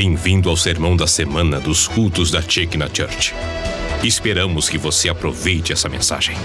Bem-vindo 0.00 0.48
ao 0.48 0.56
sermão 0.56 0.96
da 0.96 1.08
semana 1.08 1.58
dos 1.58 1.88
cultos 1.88 2.30
da 2.30 2.40
Chekna 2.40 2.86
Church. 2.86 3.32
Esperamos 4.04 4.68
que 4.68 4.78
você 4.78 5.08
aproveite 5.08 5.72
essa 5.72 5.88
mensagem. 5.88 6.36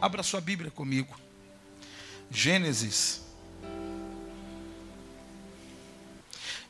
Abra 0.00 0.24
sua 0.24 0.40
Bíblia 0.40 0.68
comigo. 0.68 1.16
Gênesis. 2.28 3.22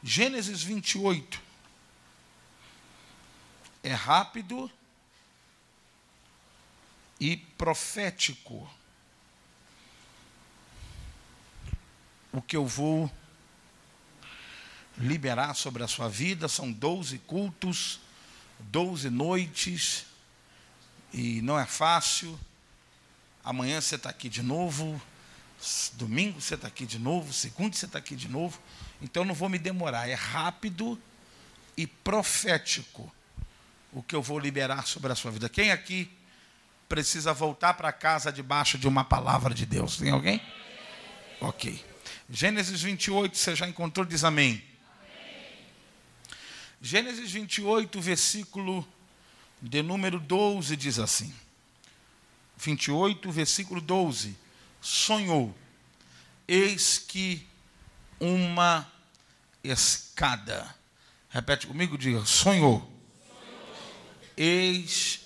Gênesis 0.03 0.63
28. 0.63 1.41
É 3.83 3.95
rápido 3.95 4.71
e 7.19 7.39
profético. 7.39 8.69
O 12.31 12.43
que 12.43 12.55
eu 12.55 12.67
vou 12.67 13.11
liberar 14.99 15.55
sobre 15.55 15.83
a 15.83 15.89
sua 15.89 16.09
vida 16.09 16.49
são 16.49 16.73
12 16.73 17.19
cultos, 17.21 18.01
12 18.61 19.11
noites, 19.11 20.07
e 21.13 21.41
não 21.43 21.59
é 21.59 21.67
fácil. 21.67 22.39
Amanhã 23.45 23.81
você 23.81 23.97
está 23.97 24.11
aqui 24.11 24.29
de 24.29 24.43
novo, 24.43 25.01
domingo 25.95 26.41
você 26.41 26.55
está 26.55 26.69
aqui 26.69 26.87
de 26.87 26.99
novo, 26.99 27.33
segundo 27.33 27.75
você 27.75 27.87
está 27.87 27.99
aqui 27.99 28.17
de 28.17 28.29
novo. 28.29 28.61
Então 29.01 29.25
não 29.25 29.35
vou 29.35 29.49
me 29.49 29.59
demorar, 29.59 30.09
é 30.09 30.15
rápido 30.15 31.01
e 31.77 31.87
profético 31.87 33.13
o 33.93 34.03
que 34.03 34.15
eu 34.15 34.23
vou 34.23 34.39
liberar 34.39 34.87
sobre 34.87 35.13
a 35.13 35.15
sua 35.15 35.31
vida. 35.31 35.49
Quem 35.49 35.71
aqui 35.71 36.11
precisa 36.89 37.33
voltar 37.33 37.75
para 37.75 37.93
casa 37.93 38.33
debaixo 38.33 38.79
de 38.79 38.89
uma 38.89 39.05
palavra 39.05 39.55
de 39.55 39.67
Deus? 39.67 39.97
Tem 39.97 40.11
alguém? 40.11 40.41
Ok. 41.41 41.85
Gênesis 42.29 42.83
28, 42.83 43.37
você 43.37 43.55
já 43.55 43.69
encontrou? 43.69 44.05
Diz 44.05 44.25
amém. 44.25 44.63
Gênesis 46.87 47.33
28, 47.33 48.01
versículo 48.01 48.87
de 49.61 49.83
número 49.83 50.21
12, 50.21 50.77
diz 50.77 51.01
assim. 51.01 51.35
28, 52.57 53.29
versículo 53.33 53.81
12. 53.81 54.37
Sonhou, 54.81 55.53
eis 56.47 56.97
que 56.97 57.45
uma 58.21 58.89
escada. 59.65 60.73
Repete 61.29 61.67
comigo, 61.67 61.99
diga: 61.99 62.25
sonhou. 62.25 62.79
sonhou. 62.79 62.93
Eis 64.37 65.23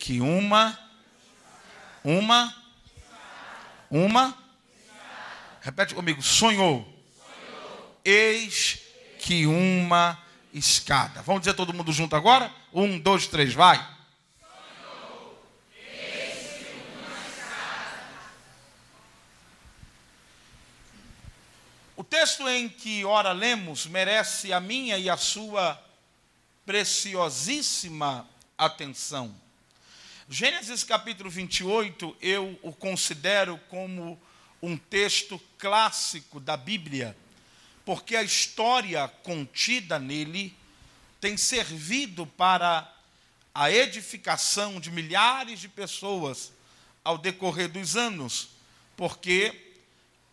que 0.00 0.20
uma, 0.20 0.76
uma, 2.02 2.64
uma 3.88 4.36
Repete 5.60 5.94
comigo: 5.94 6.20
sonhou. 6.20 6.84
sonhou. 7.16 8.00
Eis 8.04 8.80
que 9.20 9.46
uma 9.46 10.25
escada. 10.58 11.22
Vamos 11.22 11.42
dizer 11.42 11.54
todo 11.54 11.74
mundo 11.74 11.92
junto 11.92 12.16
agora? 12.16 12.52
Um, 12.72 12.98
dois, 12.98 13.26
três, 13.26 13.52
vai. 13.52 13.76
Sonhou. 14.40 15.38
O 21.96 22.02
texto 22.04 22.48
em 22.48 22.68
que 22.68 23.04
ora 23.04 23.32
lemos 23.32 23.86
merece 23.86 24.52
a 24.52 24.60
minha 24.60 24.98
e 24.98 25.10
a 25.10 25.16
sua 25.16 25.82
preciosíssima 26.64 28.28
atenção. 28.56 29.34
Gênesis 30.28 30.82
capítulo 30.82 31.30
28, 31.30 32.16
eu 32.20 32.58
o 32.62 32.72
considero 32.72 33.60
como 33.68 34.20
um 34.60 34.76
texto 34.76 35.40
clássico 35.58 36.40
da 36.40 36.56
Bíblia, 36.56 37.16
porque 37.86 38.16
a 38.16 38.22
história 38.24 39.06
contida 39.22 39.96
nele 39.96 40.52
tem 41.20 41.36
servido 41.36 42.26
para 42.26 42.92
a 43.54 43.70
edificação 43.70 44.80
de 44.80 44.90
milhares 44.90 45.60
de 45.60 45.68
pessoas 45.68 46.52
ao 47.04 47.16
decorrer 47.16 47.68
dos 47.68 47.94
anos, 47.94 48.48
porque 48.96 49.76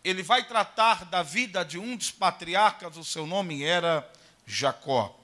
ele 0.03 0.23
vai 0.23 0.43
tratar 0.47 1.05
da 1.05 1.21
vida 1.21 1.63
de 1.63 1.77
um 1.77 1.95
dos 1.95 2.09
patriarcas, 2.09 2.97
o 2.97 3.03
seu 3.03 3.27
nome 3.27 3.63
era 3.63 4.11
Jacó. 4.47 5.15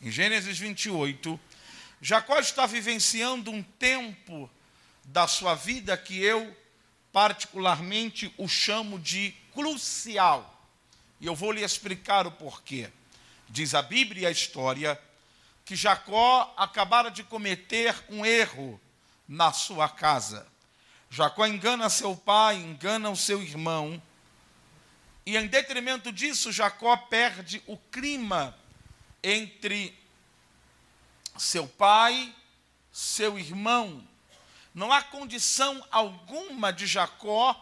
Em 0.00 0.10
Gênesis 0.10 0.58
28, 0.58 1.38
Jacó 2.00 2.38
está 2.38 2.64
vivenciando 2.64 3.50
um 3.50 3.62
tempo 3.62 4.50
da 5.04 5.28
sua 5.28 5.54
vida 5.54 5.94
que 5.94 6.18
eu 6.18 6.56
particularmente 7.12 8.32
o 8.38 8.48
chamo 8.48 8.98
de 8.98 9.34
crucial. 9.52 10.55
E 11.20 11.26
eu 11.26 11.34
vou 11.34 11.52
lhe 11.52 11.62
explicar 11.62 12.26
o 12.26 12.32
porquê. 12.32 12.90
Diz 13.48 13.74
a 13.74 13.82
Bíblia 13.82 14.22
e 14.22 14.26
a 14.26 14.30
história 14.30 15.00
que 15.64 15.74
Jacó 15.74 16.52
acabara 16.56 17.10
de 17.10 17.24
cometer 17.24 17.94
um 18.08 18.24
erro 18.24 18.80
na 19.28 19.52
sua 19.52 19.88
casa. 19.88 20.46
Jacó 21.10 21.46
engana 21.46 21.88
seu 21.88 22.16
pai, 22.16 22.56
engana 22.56 23.10
o 23.10 23.16
seu 23.16 23.42
irmão, 23.42 24.00
e 25.24 25.36
em 25.36 25.46
detrimento 25.46 26.12
disso, 26.12 26.52
Jacó 26.52 26.96
perde 26.96 27.60
o 27.66 27.76
clima 27.76 28.56
entre 29.22 29.96
seu 31.36 31.66
pai, 31.66 32.32
seu 32.92 33.38
irmão 33.38 34.06
não 34.76 34.92
há 34.92 35.00
condição 35.00 35.82
alguma 35.90 36.70
de 36.70 36.86
Jacó 36.86 37.56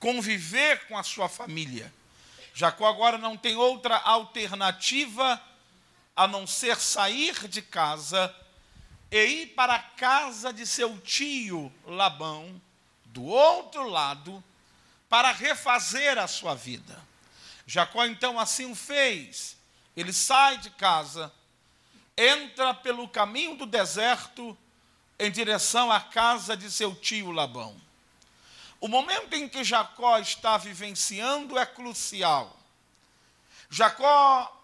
conviver 0.00 0.86
com 0.86 0.96
a 0.96 1.02
sua 1.02 1.28
família. 1.28 1.92
Jacó 2.58 2.88
agora 2.88 3.16
não 3.16 3.36
tem 3.36 3.54
outra 3.54 3.96
alternativa 3.98 5.40
a 6.16 6.26
não 6.26 6.44
ser 6.44 6.76
sair 6.80 7.46
de 7.46 7.62
casa 7.62 8.34
e 9.12 9.24
ir 9.26 9.46
para 9.54 9.76
a 9.76 9.78
casa 9.78 10.52
de 10.52 10.66
seu 10.66 10.98
tio 10.98 11.72
Labão, 11.86 12.60
do 13.04 13.22
outro 13.22 13.88
lado, 13.88 14.42
para 15.08 15.30
refazer 15.30 16.18
a 16.18 16.26
sua 16.26 16.56
vida. 16.56 17.00
Jacó 17.64 18.04
então 18.04 18.40
assim 18.40 18.68
o 18.68 18.74
fez. 18.74 19.56
Ele 19.96 20.12
sai 20.12 20.58
de 20.58 20.70
casa, 20.70 21.32
entra 22.16 22.74
pelo 22.74 23.08
caminho 23.08 23.54
do 23.54 23.66
deserto 23.66 24.58
em 25.16 25.30
direção 25.30 25.92
à 25.92 26.00
casa 26.00 26.56
de 26.56 26.68
seu 26.72 26.92
tio 26.92 27.30
Labão. 27.30 27.80
O 28.80 28.86
momento 28.86 29.34
em 29.34 29.48
que 29.48 29.64
Jacó 29.64 30.18
está 30.18 30.56
vivenciando 30.56 31.58
é 31.58 31.66
crucial. 31.66 32.56
Jacó 33.68 34.54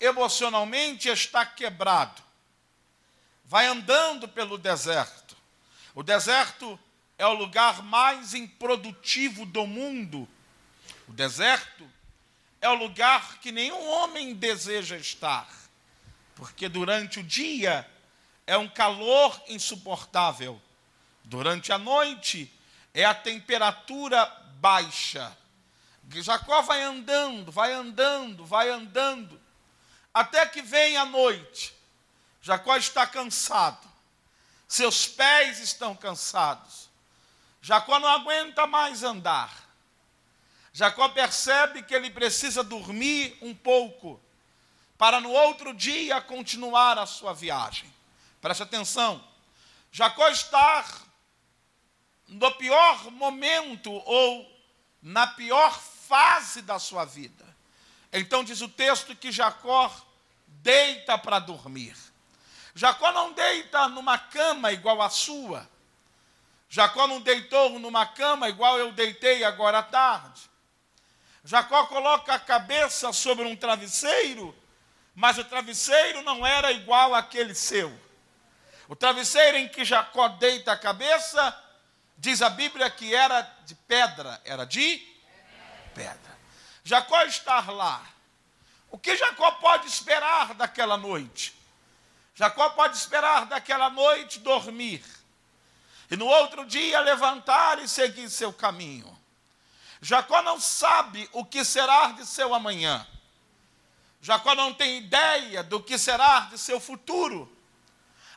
emocionalmente 0.00 1.08
está 1.08 1.44
quebrado. 1.44 2.22
Vai 3.44 3.66
andando 3.66 4.26
pelo 4.26 4.56
deserto. 4.56 5.36
O 5.94 6.02
deserto 6.02 6.78
é 7.18 7.26
o 7.26 7.34
lugar 7.34 7.82
mais 7.82 8.34
improdutivo 8.34 9.46
do 9.46 9.66
mundo. 9.66 10.28
O 11.08 11.12
deserto 11.12 11.88
é 12.60 12.68
o 12.68 12.74
lugar 12.74 13.38
que 13.38 13.52
nenhum 13.52 13.88
homem 13.88 14.34
deseja 14.34 14.96
estar, 14.96 15.48
porque 16.34 16.68
durante 16.68 17.20
o 17.20 17.22
dia 17.22 17.88
é 18.46 18.56
um 18.56 18.68
calor 18.68 19.40
insuportável. 19.48 20.60
Durante 21.24 21.72
a 21.72 21.78
noite 21.78 22.52
é 22.96 23.04
a 23.04 23.14
temperatura 23.14 24.24
baixa. 24.58 25.36
Jacó 26.08 26.62
vai 26.62 26.82
andando, 26.82 27.52
vai 27.52 27.74
andando, 27.74 28.46
vai 28.46 28.70
andando, 28.70 29.38
até 30.14 30.46
que 30.46 30.62
vem 30.62 30.96
a 30.96 31.04
noite. 31.04 31.76
Jacó 32.40 32.74
está 32.74 33.06
cansado, 33.06 33.86
seus 34.66 35.06
pés 35.06 35.60
estão 35.60 35.94
cansados. 35.94 36.88
Jacó 37.60 37.98
não 37.98 38.08
aguenta 38.08 38.66
mais 38.66 39.02
andar. 39.02 39.52
Jacó 40.72 41.08
percebe 41.10 41.82
que 41.82 41.94
ele 41.94 42.10
precisa 42.10 42.64
dormir 42.64 43.36
um 43.42 43.54
pouco, 43.54 44.18
para 44.96 45.20
no 45.20 45.32
outro 45.32 45.74
dia 45.74 46.18
continuar 46.22 46.98
a 46.98 47.04
sua 47.04 47.34
viagem. 47.34 47.92
Preste 48.40 48.62
atenção. 48.62 49.22
Jacó 49.92 50.28
está 50.28 51.05
no 52.28 52.50
pior 52.52 53.10
momento 53.10 53.92
ou 53.92 54.50
na 55.02 55.26
pior 55.26 55.78
fase 55.78 56.62
da 56.62 56.78
sua 56.78 57.04
vida. 57.04 57.44
Então 58.12 58.42
diz 58.42 58.60
o 58.60 58.68
texto 58.68 59.14
que 59.14 59.30
Jacó 59.30 59.92
deita 60.46 61.18
para 61.18 61.38
dormir. 61.38 61.96
Jacó 62.74 63.12
não 63.12 63.32
deita 63.32 63.88
numa 63.88 64.18
cama 64.18 64.72
igual 64.72 65.00
a 65.00 65.08
sua. 65.08 65.68
Jacó 66.68 67.06
não 67.06 67.20
deitou 67.20 67.78
numa 67.78 68.04
cama 68.06 68.48
igual 68.48 68.78
eu 68.78 68.92
deitei 68.92 69.44
agora 69.44 69.78
à 69.78 69.82
tarde. 69.82 70.42
Jacó 71.44 71.86
coloca 71.86 72.34
a 72.34 72.40
cabeça 72.40 73.12
sobre 73.12 73.44
um 73.44 73.54
travesseiro, 73.54 74.54
mas 75.14 75.38
o 75.38 75.44
travesseiro 75.44 76.20
não 76.22 76.44
era 76.44 76.72
igual 76.72 77.14
àquele 77.14 77.54
seu. 77.54 77.96
O 78.88 78.96
travesseiro 78.96 79.56
em 79.56 79.68
que 79.68 79.84
Jacó 79.84 80.28
deita 80.28 80.72
a 80.72 80.76
cabeça, 80.76 81.56
diz 82.16 82.42
a 82.42 82.50
Bíblia 82.50 82.88
que 82.90 83.14
era 83.14 83.42
de 83.64 83.74
pedra. 83.74 84.40
Era 84.44 84.64
de 84.64 84.98
pedra. 85.94 86.38
Jacó 86.84 87.22
estar 87.22 87.70
lá. 87.70 88.02
O 88.90 88.98
que 88.98 89.16
Jacó 89.16 89.50
pode 89.52 89.88
esperar 89.88 90.54
daquela 90.54 90.96
noite? 90.96 91.54
Jacó 92.34 92.70
pode 92.70 92.96
esperar 92.96 93.46
daquela 93.46 93.90
noite 93.90 94.38
dormir. 94.38 95.02
E 96.10 96.16
no 96.16 96.26
outro 96.26 96.64
dia 96.64 97.00
levantar 97.00 97.78
e 97.80 97.88
seguir 97.88 98.30
seu 98.30 98.52
caminho. 98.52 99.16
Jacó 100.00 100.42
não 100.42 100.60
sabe 100.60 101.28
o 101.32 101.44
que 101.44 101.64
será 101.64 102.12
de 102.12 102.24
seu 102.24 102.54
amanhã. 102.54 103.06
Jacó 104.20 104.54
não 104.54 104.72
tem 104.72 104.98
ideia 104.98 105.62
do 105.62 105.82
que 105.82 105.98
será 105.98 106.40
de 106.40 106.58
seu 106.58 106.78
futuro. 106.78 107.50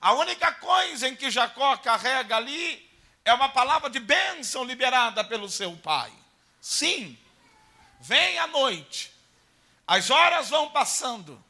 A 0.02 0.14
única 0.14 0.52
coisa 0.54 1.08
em 1.08 1.16
que 1.16 1.30
Jacó 1.30 1.76
carrega 1.78 2.38
ali 2.38 2.89
é 3.30 3.34
uma 3.34 3.50
palavra 3.50 3.90
de 3.90 4.00
bênção 4.00 4.64
liberada 4.64 5.24
pelo 5.24 5.50
seu 5.50 5.76
pai. 5.78 6.12
Sim, 6.60 7.18
vem 8.00 8.38
a 8.40 8.48
noite, 8.48 9.12
as 9.88 10.10
horas 10.10 10.50
vão 10.50 10.70
passando, 10.72 11.42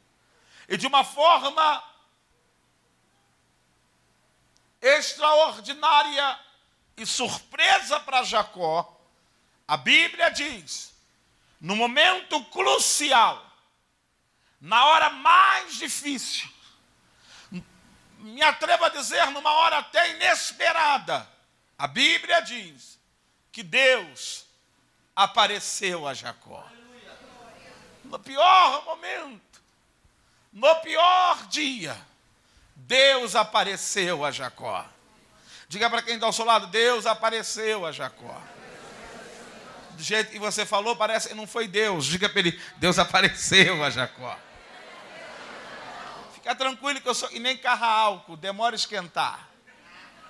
e 0.68 0.76
de 0.76 0.86
uma 0.86 1.02
forma 1.02 1.82
extraordinária 4.80 6.38
e 6.96 7.04
surpresa 7.04 7.98
para 8.00 8.22
Jacó, 8.22 8.98
a 9.66 9.76
Bíblia 9.76 10.30
diz, 10.30 10.94
no 11.60 11.76
momento 11.76 12.42
crucial, 12.46 13.44
na 14.60 14.84
hora 14.86 15.10
mais 15.10 15.76
difícil, 15.76 16.48
me 18.18 18.42
atrevo 18.42 18.84
a 18.84 18.90
dizer, 18.90 19.26
numa 19.30 19.50
hora 19.50 19.78
até 19.78 20.10
inesperada, 20.10 21.39
a 21.80 21.86
Bíblia 21.86 22.42
diz 22.42 22.98
que 23.50 23.62
Deus 23.62 24.44
apareceu 25.16 26.06
a 26.06 26.12
Jacó. 26.12 26.62
No 28.04 28.18
pior 28.18 28.84
momento, 28.84 29.62
no 30.52 30.76
pior 30.82 31.46
dia, 31.46 31.96
Deus 32.76 33.34
apareceu 33.34 34.22
a 34.26 34.30
Jacó. 34.30 34.84
Diga 35.70 35.88
para 35.88 36.02
quem 36.02 36.16
está 36.16 36.26
ao 36.26 36.34
seu 36.34 36.44
lado: 36.44 36.66
Deus 36.66 37.06
apareceu 37.06 37.86
a 37.86 37.92
Jacó. 37.92 38.42
Do 39.92 40.02
jeito 40.02 40.32
que 40.32 40.38
você 40.38 40.66
falou, 40.66 40.96
parece 40.96 41.30
que 41.30 41.34
não 41.34 41.46
foi 41.46 41.66
Deus. 41.66 42.04
Diga 42.04 42.28
para 42.28 42.40
ele: 42.40 42.60
Deus 42.76 42.98
apareceu 42.98 43.82
a 43.82 43.88
Jacó. 43.88 44.38
Fica 46.34 46.54
tranquilo 46.54 47.00
que 47.00 47.08
eu 47.08 47.14
sou. 47.14 47.30
E 47.32 47.38
nem 47.38 47.56
carro 47.56 47.86
álcool, 47.86 48.36
demora 48.36 48.76
esquentar. 48.76 49.49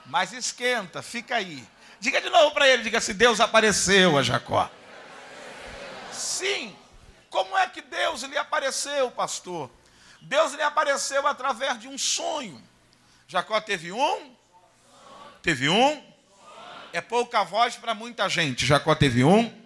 Mas 0.07 0.33
esquenta, 0.33 1.03
fica 1.03 1.37
aí. 1.37 1.67
Diga 2.01 2.21
de 2.21 2.31
novo 2.31 2.53
para 2.53 2.67
ele: 2.69 2.83
diga 2.83 2.99
assim: 2.99 3.15
Deus 3.15 3.41
apareceu 3.41 4.17
a 4.19 4.23
Jacó. 4.23 4.71
Sim. 6.13 6.77
Como 7.29 7.57
é 7.57 7.69
que 7.69 7.81
Deus 7.81 8.23
lhe 8.23 8.37
apareceu, 8.37 9.11
pastor? 9.13 9.71
Deus 10.21 10.53
lhe 10.53 10.63
apareceu 10.63 11.27
através 11.27 11.79
de 11.79 11.87
um 11.87 11.97
sonho. 11.97 12.61
Jacó 13.29 13.61
teve 13.61 13.93
um? 13.93 14.35
Teve 15.41 15.69
um? 15.69 16.05
É 16.93 17.01
pouca 17.01 17.45
voz 17.45 17.77
para 17.77 17.95
muita 17.95 18.29
gente. 18.29 18.67
Jacó 18.67 18.95
teve 18.95 19.23
um? 19.23 19.61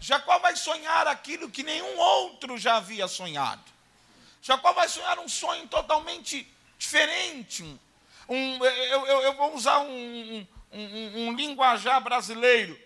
Jacó 0.00 0.40
vai 0.40 0.56
sonhar 0.56 1.06
aquilo 1.06 1.48
que 1.48 1.62
nenhum 1.62 1.96
outro 1.96 2.58
já 2.58 2.76
havia 2.76 3.06
sonhado. 3.06 3.62
Jacó 4.42 4.72
vai 4.72 4.88
sonhar 4.88 5.20
um 5.20 5.28
sonho 5.28 5.68
totalmente 5.68 6.52
diferente. 6.76 7.80
Um, 8.28 8.64
eu, 8.64 9.06
eu, 9.06 9.20
eu, 9.22 9.32
vou 9.34 9.54
usar 9.54 9.80
um, 9.80 10.46
um, 10.72 11.28
um 11.28 11.32
linguajar 11.32 12.00
brasileiro. 12.00 12.78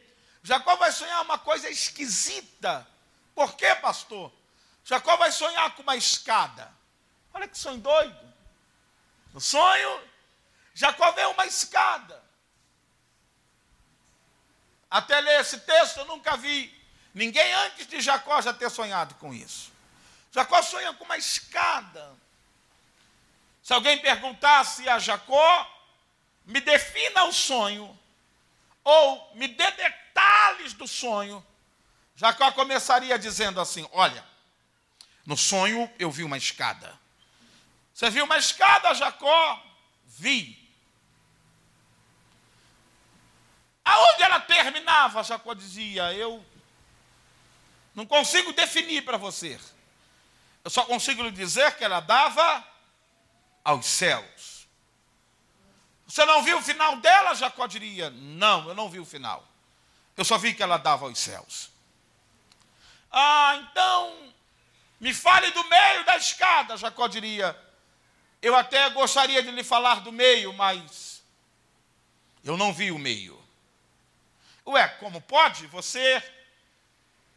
Jacó 0.43 0.77
vai 0.77 0.93
sonhar 0.93 1.23
uma 1.23 1.39
coisa 1.39 1.69
esquisita. 1.69 2.87
Por 3.35 3.55
quê, 3.55 3.75
pastor? 3.77 4.33
Jacó 4.85 5.17
vai 5.17 5.33
sonhar 5.33 5.75
com 5.75 5.83
uma 5.83 5.97
escada. 5.97 6.73
Olha 7.35 7.49
que 7.49 7.59
sonho 7.59 7.79
doido. 7.79 8.35
No 9.35 9.41
sonho, 9.41 10.01
Jacó 10.73 11.11
vê 11.13 11.25
uma 11.27 11.47
escada. 11.47 12.25
Até 14.91 15.21
ler 15.21 15.41
esse 15.41 15.59
texto, 15.61 15.99
eu 15.99 16.05
nunca 16.07 16.37
vi 16.37 16.73
ninguém 17.13 17.53
antes 17.55 17.87
de 17.87 18.01
Jacó 18.01 18.41
já 18.41 18.55
ter 18.55 18.71
sonhado 18.71 19.15
com 19.17 19.35
isso. 19.35 19.73
Jacó 20.31 20.63
sonha 20.63 20.95
com 20.95 21.05
uma 21.05 21.19
escada. 21.19 22.15
Se 23.67 23.73
alguém 23.73 23.99
perguntasse 23.99 24.89
a 24.89 24.97
Jacó, 24.97 25.69
me 26.45 26.61
defina 26.61 27.25
o 27.25 27.33
sonho, 27.33 27.99
ou 28.85 29.35
me 29.35 29.49
dê 29.49 29.69
detalhes 29.73 30.73
do 30.73 30.87
sonho, 30.87 31.45
Jacó 32.15 32.53
começaria 32.53 33.19
dizendo 33.19 33.61
assim: 33.61 33.85
Olha, 33.91 34.25
no 35.27 35.37
sonho 35.37 35.93
eu 35.99 36.13
vi 36.13 36.23
uma 36.23 36.37
escada. 36.37 36.97
Você 37.93 38.09
viu 38.09 38.25
uma 38.25 38.39
escada, 38.39 38.95
Jacó? 38.95 39.61
Vi. 40.05 40.57
Aonde 43.85 44.23
ela 44.23 44.39
terminava, 44.39 45.25
Jacó 45.25 45.55
dizia: 45.55 46.15
Eu 46.15 46.41
não 47.97 48.07
consigo 48.07 48.53
definir 48.53 49.05
para 49.05 49.17
você. 49.17 49.59
Eu 50.63 50.71
só 50.71 50.85
consigo 50.85 51.25
lhe 51.25 51.33
dizer 51.33 51.77
que 51.77 51.83
ela 51.83 51.99
dava 51.99 52.76
aos 53.67 53.85
céus. 53.85 54.69
Você 56.07 56.25
não 56.25 56.41
viu 56.45 56.59
o 56.59 56.63
final 56.63 56.97
dela? 56.99 57.35
Jacó 57.35 57.67
diria: 57.67 58.11
Não, 58.11 58.69
eu 58.69 58.75
não 58.77 58.89
vi 58.89 59.01
o 59.01 59.05
final. 59.05 59.45
Eu 60.17 60.25
só 60.25 60.39
vi 60.39 60.55
que 60.55 60.63
ela 60.63 60.77
dava 60.77 61.05
aos 61.05 61.19
céus. 61.19 61.69
Ah, 63.11 63.57
então 63.57 64.33
me 65.01 65.13
fale 65.13 65.51
do 65.51 65.65
meio 65.65 66.05
da 66.05 66.17
escada, 66.17 66.77
Jacó 66.77 67.09
diria. 67.09 67.61
Eu 68.41 68.55
até 68.55 68.89
gostaria 68.91 69.43
de 69.43 69.51
lhe 69.51 69.65
falar 69.65 70.01
do 70.01 70.13
meio, 70.13 70.53
mas 70.53 71.25
eu 72.45 72.57
não 72.57 72.73
vi 72.73 72.93
o 72.93 72.99
meio. 72.99 73.37
Ué, 74.65 74.87
como 75.01 75.21
pode? 75.21 75.67
Você 75.67 76.23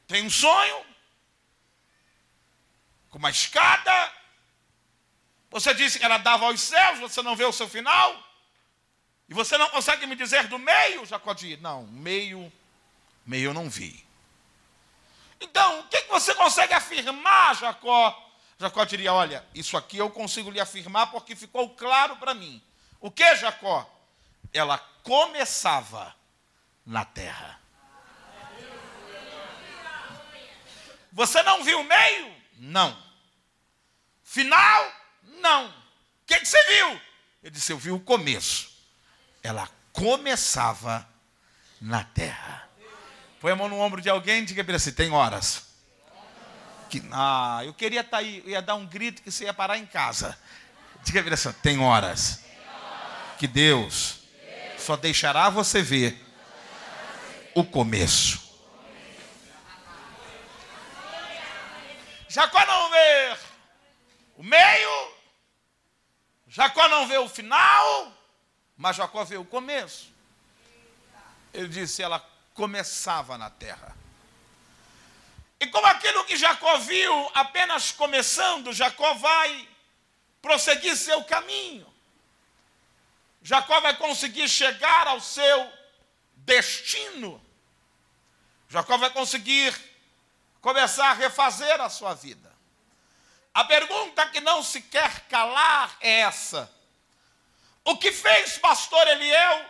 tem 0.07 0.23
um 0.23 0.29
sonho 0.29 0.85
com 3.09 3.17
uma 3.17 3.31
escada. 3.31 4.18
Você 5.49 5.73
disse 5.73 5.97
que 5.97 6.05
ela 6.05 6.17
dava 6.17 6.45
aos 6.45 6.61
céus, 6.61 6.99
você 6.99 7.21
não 7.21 7.35
vê 7.35 7.45
o 7.45 7.51
seu 7.51 7.67
final? 7.67 8.23
E 9.27 9.33
você 9.33 9.57
não 9.57 9.69
consegue 9.69 10.05
me 10.05 10.15
dizer 10.15 10.47
do 10.47 10.59
meio? 10.59 11.05
Jacó 11.05 11.33
diz: 11.33 11.59
Não, 11.61 11.85
meio, 11.87 12.51
meio 13.25 13.49
eu 13.49 13.53
não 13.53 13.69
vi. 13.69 14.05
Então, 15.39 15.79
o 15.79 15.83
que 15.87 16.01
você 16.09 16.33
consegue 16.35 16.73
afirmar, 16.73 17.55
Jacó? 17.55 18.31
Jacó 18.59 18.83
diria: 18.85 19.13
Olha, 19.13 19.45
isso 19.53 19.77
aqui 19.77 19.97
eu 19.97 20.09
consigo 20.09 20.51
lhe 20.51 20.59
afirmar 20.59 21.11
porque 21.11 21.35
ficou 21.35 21.69
claro 21.69 22.15
para 22.17 22.33
mim. 22.33 22.61
O 22.99 23.09
que, 23.09 23.35
Jacó? 23.35 23.89
Ela 24.51 24.77
começava 25.03 26.15
na 26.85 27.05
terra. 27.05 27.59
Você 31.11 31.41
não 31.43 31.63
viu 31.63 31.79
o 31.81 31.83
meio? 31.83 32.35
Não. 32.57 32.97
Final? 34.23 34.98
Não. 35.41 35.67
O 35.67 35.73
que, 36.25 36.39
que 36.39 36.45
você 36.45 36.63
viu? 36.65 37.01
Ele 37.43 37.51
disse: 37.51 37.71
Eu 37.71 37.77
vi 37.77 37.91
o 37.91 37.99
começo. 37.99 38.69
Ela 39.41 39.69
começava 39.93 41.07
na 41.79 42.03
terra. 42.03 42.67
Põe 43.39 43.53
a 43.53 43.55
mão 43.55 43.69
no 43.69 43.79
ombro 43.79 44.01
de 44.01 44.09
alguém 44.09 44.41
e 44.41 44.45
diga 44.45 44.63
para 44.63 44.71
ele 44.71 44.77
assim: 44.77 44.91
tem 44.91 45.11
horas. 45.11 45.69
Que, 46.89 47.01
ah, 47.11 47.61
eu 47.63 47.73
queria 47.73 48.01
estar 48.01 48.17
tá 48.17 48.17
aí, 48.17 48.41
eu 48.45 48.51
ia 48.51 48.61
dar 48.61 48.75
um 48.75 48.85
grito 48.85 49.21
que 49.21 49.31
você 49.31 49.45
ia 49.45 49.53
parar 49.53 49.77
em 49.77 49.85
casa. 49.85 50.37
Diga 51.03 51.21
para 51.21 51.29
ele 51.29 51.35
assim: 51.35 51.51
tem 51.61 51.79
horas. 51.79 52.43
Que 53.37 53.47
Deus 53.47 54.19
só 54.77 54.97
deixará 54.97 55.49
você 55.49 55.81
ver 55.81 56.19
o 57.55 57.63
começo. 57.63 58.49
Jacó 62.27 62.63
não 62.65 62.91
vê 62.91 63.37
o 64.37 64.43
meio, 64.43 65.13
Jacó 66.49 66.87
não 66.89 67.07
vê 67.07 67.17
o 67.19 67.29
final, 67.29 68.11
mas 68.75 68.95
Jacó 68.95 69.23
vê 69.23 69.37
o 69.37 69.45
começo. 69.45 70.11
Ele 71.53 71.67
disse: 71.67 72.01
ela 72.01 72.19
começava 72.55 73.37
na 73.37 73.49
terra. 73.49 73.95
E 75.59 75.67
como 75.67 75.85
aquilo 75.85 76.25
que 76.25 76.35
Jacó 76.35 76.77
viu 76.79 77.31
apenas 77.35 77.91
começando, 77.91 78.73
Jacó 78.73 79.13
vai 79.13 79.67
prosseguir 80.41 80.95
seu 80.97 81.23
caminho. 81.23 81.85
Jacó 83.43 83.79
vai 83.81 83.95
conseguir 83.95 84.49
chegar 84.49 85.07
ao 85.07 85.21
seu 85.21 85.71
destino. 86.37 87.43
Jacó 88.69 88.97
vai 88.97 89.09
conseguir 89.11 89.75
começar 90.61 91.09
a 91.09 91.13
refazer 91.13 91.79
a 91.79 91.89
sua 91.89 92.13
vida. 92.13 92.48
A 93.59 93.65
pergunta 93.65 94.25
que 94.27 94.39
não 94.39 94.63
se 94.63 94.81
quer 94.83 95.27
calar 95.27 95.97
é 95.99 96.21
essa: 96.21 96.73
O 97.83 97.97
que 97.97 98.09
fez 98.09 98.57
pastor 98.57 99.05
Eliel 99.05 99.69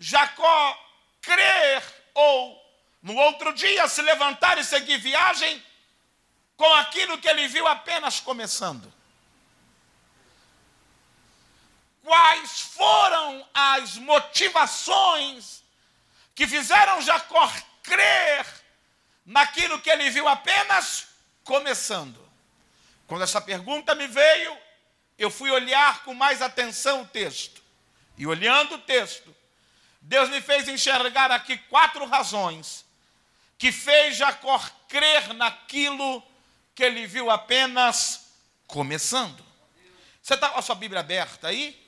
Jacó 0.00 0.88
crer 1.22 1.80
ou 2.12 2.60
No 3.00 3.14
outro 3.14 3.54
dia, 3.54 3.86
se 3.86 4.02
levantar 4.02 4.58
e 4.58 4.64
seguir 4.64 4.98
viagem 4.98 5.64
com 6.56 6.74
aquilo 6.74 7.18
que 7.18 7.28
ele 7.28 7.46
viu 7.46 7.68
apenas 7.68 8.18
começando. 8.18 8.92
Quais 12.02 12.62
foram 12.62 13.48
as 13.54 13.94
motivações 13.94 15.62
que 16.34 16.48
fizeram 16.48 17.00
Jacó 17.00 17.48
crer 17.84 18.44
naquilo 19.24 19.80
que 19.80 19.88
ele 19.88 20.10
viu 20.10 20.26
apenas 20.26 21.06
começando? 21.44 22.19
Quando 23.10 23.22
essa 23.22 23.40
pergunta 23.40 23.92
me 23.96 24.06
veio, 24.06 24.56
eu 25.18 25.32
fui 25.32 25.50
olhar 25.50 26.04
com 26.04 26.14
mais 26.14 26.40
atenção 26.40 27.02
o 27.02 27.06
texto. 27.08 27.60
E 28.16 28.24
olhando 28.24 28.76
o 28.76 28.78
texto, 28.78 29.34
Deus 30.00 30.28
me 30.28 30.40
fez 30.40 30.68
enxergar 30.68 31.32
aqui 31.32 31.56
quatro 31.56 32.06
razões 32.06 32.84
que 33.58 33.72
fez 33.72 34.16
Jacó 34.16 34.62
crer 34.86 35.34
naquilo 35.34 36.22
que 36.72 36.84
ele 36.84 37.04
viu 37.04 37.32
apenas 37.32 38.36
começando. 38.68 39.44
Você 40.22 40.34
está 40.34 40.48
com 40.48 40.60
a 40.60 40.62
sua 40.62 40.76
Bíblia 40.76 41.00
aberta 41.00 41.48
aí? 41.48 41.84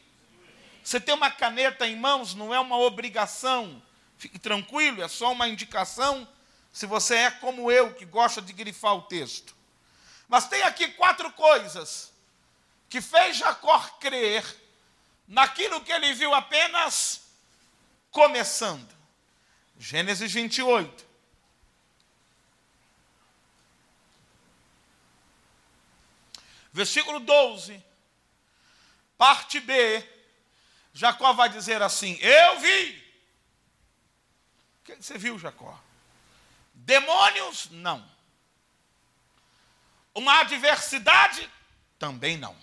Você 0.83 0.99
tem 0.99 1.15
uma 1.15 1.31
caneta 1.31 1.87
em 1.87 1.95
mãos, 1.95 2.35
não 2.35 2.53
é 2.53 2.59
uma 2.59 2.79
obrigação. 2.79 3.81
Fique 4.19 4.41
tranquilo, 4.41 5.01
é 5.01 5.07
só 5.07 5.31
uma 5.31 5.47
indicação. 5.47 6.27
Se 6.73 6.85
você 6.85 7.15
é 7.15 7.31
como 7.31 7.71
eu, 7.71 7.95
que 7.95 8.05
gosta 8.05 8.43
de 8.43 8.53
grifar 8.53 8.97
o 8.97 9.03
texto. 9.03 9.62
Mas 10.33 10.49
tem 10.49 10.63
aqui 10.63 10.89
quatro 10.89 11.31
coisas 11.33 12.11
que 12.89 13.03
fez 13.03 13.37
Jacó 13.37 13.79
crer 14.01 14.43
naquilo 15.29 15.85
que 15.85 15.93
ele 15.93 16.15
viu 16.15 16.33
apenas 16.33 17.21
começando. 18.11 18.89
Gênesis 19.79 20.33
28. 20.33 21.05
Versículo 26.73 27.21
12, 27.21 27.85
parte 29.19 29.61
B, 29.61 30.03
Jacó 30.95 31.35
vai 31.35 31.51
dizer 31.51 31.83
assim: 31.83 32.19
Eu 32.23 32.59
vi. 32.59 33.15
O 34.81 34.85
que 34.85 34.97
você 34.97 35.19
viu, 35.19 35.39
Jacó? 35.39 35.79
Demônios? 36.73 37.69
Não. 37.71 38.12
Uma 40.15 40.41
adversidade? 40.41 41.49
Também 41.99 42.37
não. 42.37 42.57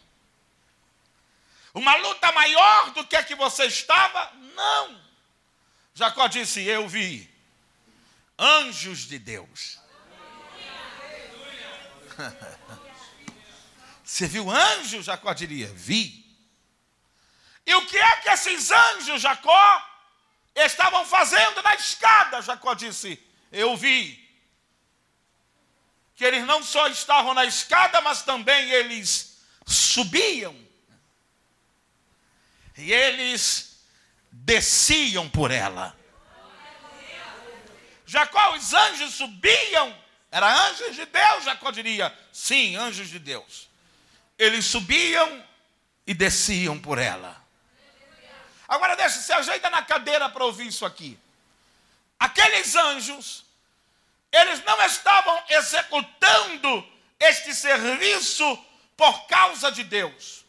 Uma 1.73 1.95
luta 1.95 2.31
maior 2.31 2.91
do 2.91 3.05
que 3.05 3.15
a 3.15 3.23
que 3.23 3.35
você 3.35 3.65
estava? 3.65 4.31
Não. 4.55 5.01
Jacó 5.93 6.27
disse: 6.27 6.63
Eu 6.63 6.87
vi 6.87 7.29
anjos 8.37 8.99
de 8.99 9.19
Deus. 9.19 9.79
Você 14.03 14.27
viu 14.27 14.49
anjo? 14.49 15.03
Jacó 15.03 15.33
diria: 15.33 15.71
Vi. 15.73 16.25
E 17.65 17.75
o 17.75 17.85
que 17.85 17.97
é 17.97 18.15
que 18.17 18.29
esses 18.29 18.71
anjos, 18.71 19.21
Jacó, 19.21 19.85
estavam 20.55 21.05
fazendo 21.05 21.61
na 21.61 21.75
escada? 21.75 22.41
Jacó 22.41 22.73
disse: 22.73 23.23
Eu 23.51 23.77
vi. 23.77 24.28
Que 26.19 26.25
eles 26.25 26.45
não 26.45 26.61
só 26.61 26.87
estavam 26.87 27.33
na 27.33 27.45
escada, 27.45 27.99
mas 28.01 28.21
também 28.21 28.69
eles 28.69 29.39
subiam. 29.65 30.55
E 32.77 32.93
eles 32.93 33.79
desciam 34.31 35.27
por 35.27 35.49
ela. 35.49 35.97
Jacó, 38.05 38.53
os 38.55 38.71
anjos 38.71 39.15
subiam. 39.15 39.97
Era 40.31 40.69
anjos 40.69 40.95
de 40.95 41.07
Deus, 41.07 41.43
Jacó 41.43 41.71
diria. 41.71 42.15
Sim, 42.31 42.75
anjos 42.75 43.09
de 43.09 43.17
Deus 43.17 43.69
eles 44.39 44.65
subiam 44.65 45.45
e 46.07 46.13
desciam 46.13 46.79
por 46.79 46.97
ela. 46.97 47.37
Agora 48.67 48.95
deixa, 48.95 49.19
se 49.19 49.33
ajeita 49.33 49.69
na 49.69 49.83
cadeira 49.83 50.29
para 50.29 50.45
ouvir 50.45 50.67
isso 50.67 50.85
aqui. 50.85 51.19
Aqueles 52.17 52.73
anjos, 52.75 53.43
eles 54.31 54.63
não 54.63 54.81
estavam 54.83 55.43
executando 55.49 56.87
este 57.19 57.53
serviço 57.53 58.57
por 58.95 59.27
causa 59.27 59.69
de 59.71 59.83
Deus. 59.83 60.45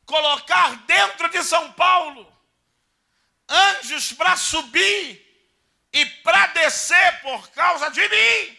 colocar 0.06 0.74
dentro 0.86 1.28
de 1.28 1.44
São 1.44 1.74
Paulo 1.74 2.26
anjos 3.50 4.14
para 4.14 4.38
subir 4.38 5.20
e 5.92 6.06
para 6.24 6.48
descer 6.48 7.20
por 7.24 7.50
causa 7.50 7.92
de 7.92 8.08
mim. 8.08 8.58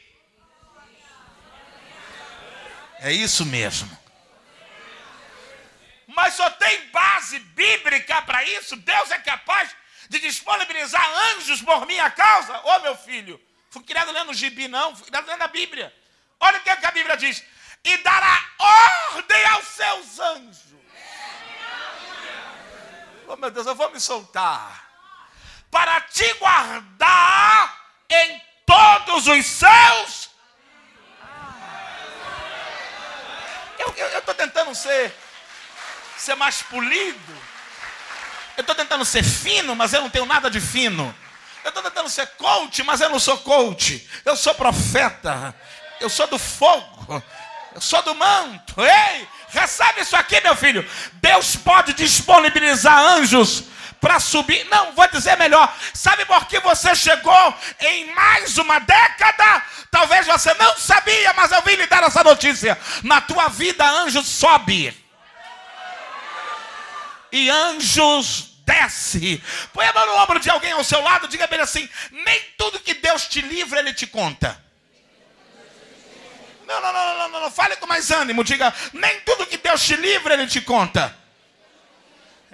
É 2.98 3.12
isso 3.12 3.46
mesmo. 3.46 3.98
Mas 6.06 6.34
só 6.34 6.50
tem 6.50 6.90
base 6.90 7.38
bíblica 7.38 8.20
para 8.20 8.44
isso. 8.44 8.76
Deus 8.76 9.10
é 9.10 9.18
capaz 9.20 9.74
de 10.12 10.20
disponibilizar 10.20 11.04
anjos 11.34 11.60
por 11.62 11.86
minha 11.86 12.10
causa. 12.10 12.56
Ô 12.58 12.76
oh, 12.76 12.80
meu 12.80 12.96
filho, 12.96 13.40
fui 13.70 13.82
criado 13.82 14.12
lendo 14.12 14.32
gibi, 14.34 14.68
não, 14.68 14.94
fui 14.94 15.06
criado 15.06 15.26
lendo 15.26 15.42
a 15.42 15.48
Bíblia. 15.48 15.92
Olha 16.38 16.58
o 16.58 16.62
que, 16.62 16.70
é 16.70 16.76
que 16.76 16.86
a 16.86 16.90
Bíblia 16.90 17.16
diz: 17.16 17.42
e 17.84 17.96
dará 17.98 18.44
ordem 18.58 19.44
aos 19.46 19.66
seus 19.66 20.18
anjos. 20.20 20.72
Oh 23.26 23.36
meu 23.36 23.50
Deus, 23.50 23.66
eu 23.66 23.74
vou 23.74 23.90
me 23.90 24.00
soltar. 24.00 24.90
Para 25.70 26.00
te 26.02 26.32
guardar 26.34 27.80
em 28.10 28.42
todos 28.66 29.26
os 29.26 29.46
seus 29.46 30.32
eu 33.96 34.18
estou 34.18 34.34
tentando 34.34 34.74
ser, 34.74 35.12
ser 36.16 36.34
mais 36.34 36.62
polido. 36.62 37.51
Eu 38.56 38.60
estou 38.60 38.74
tentando 38.74 39.04
ser 39.04 39.22
fino, 39.22 39.74
mas 39.74 39.92
eu 39.92 40.02
não 40.02 40.10
tenho 40.10 40.26
nada 40.26 40.50
de 40.50 40.60
fino. 40.60 41.14
Eu 41.64 41.68
estou 41.68 41.82
tentando 41.82 42.08
ser 42.08 42.26
coach, 42.38 42.82
mas 42.82 43.00
eu 43.00 43.08
não 43.08 43.18
sou 43.18 43.38
coach. 43.38 44.06
Eu 44.24 44.36
sou 44.36 44.54
profeta. 44.54 45.54
Eu 46.00 46.10
sou 46.10 46.26
do 46.26 46.38
fogo. 46.38 47.22
Eu 47.74 47.80
sou 47.80 48.02
do 48.02 48.14
manto. 48.14 48.74
Ei, 48.80 49.28
recebe 49.48 50.02
isso 50.02 50.16
aqui, 50.16 50.40
meu 50.40 50.56
filho. 50.56 50.88
Deus 51.14 51.56
pode 51.56 51.94
disponibilizar 51.94 52.98
anjos 52.98 53.64
para 54.00 54.18
subir. 54.18 54.64
Não, 54.64 54.92
vou 54.92 55.08
dizer 55.08 55.38
melhor. 55.38 55.72
Sabe 55.94 56.24
por 56.24 56.46
que 56.46 56.58
você 56.60 56.94
chegou 56.94 57.54
em 57.80 58.12
mais 58.12 58.58
uma 58.58 58.80
década? 58.80 59.62
Talvez 59.90 60.26
você 60.26 60.52
não 60.54 60.76
sabia, 60.76 61.32
mas 61.34 61.52
eu 61.52 61.62
vim 61.62 61.76
lhe 61.76 61.86
dar 61.86 62.02
essa 62.02 62.24
notícia. 62.24 62.78
Na 63.02 63.20
tua 63.20 63.48
vida, 63.48 63.88
anjos 63.88 64.26
sobe. 64.26 65.01
E 67.32 67.50
anjos 67.50 68.52
desce. 68.64 69.42
Põe 69.72 69.86
a 69.86 69.92
mão 69.92 70.06
no 70.06 70.22
ombro 70.22 70.38
de 70.38 70.50
alguém 70.50 70.72
ao 70.72 70.84
seu 70.84 71.00
lado, 71.00 71.26
diga 71.26 71.46
bem 71.46 71.60
assim: 71.60 71.88
nem 72.10 72.40
tudo 72.56 72.78
que 72.78 72.94
Deus 72.94 73.26
te 73.26 73.40
livra, 73.40 73.80
Ele 73.80 73.94
te 73.94 74.06
conta. 74.06 74.62
Não, 76.66 76.80
não, 76.80 76.92
não, 76.92 77.18
não, 77.18 77.28
não, 77.28 77.40
não, 77.42 77.50
fale 77.50 77.76
com 77.76 77.86
mais 77.86 78.10
ânimo, 78.10 78.44
diga, 78.44 78.72
nem 78.92 79.20
tudo 79.20 79.46
que 79.46 79.58
Deus 79.58 79.84
te 79.84 79.96
livra, 79.96 80.34
Ele 80.34 80.46
te 80.46 80.60
conta. 80.60 81.14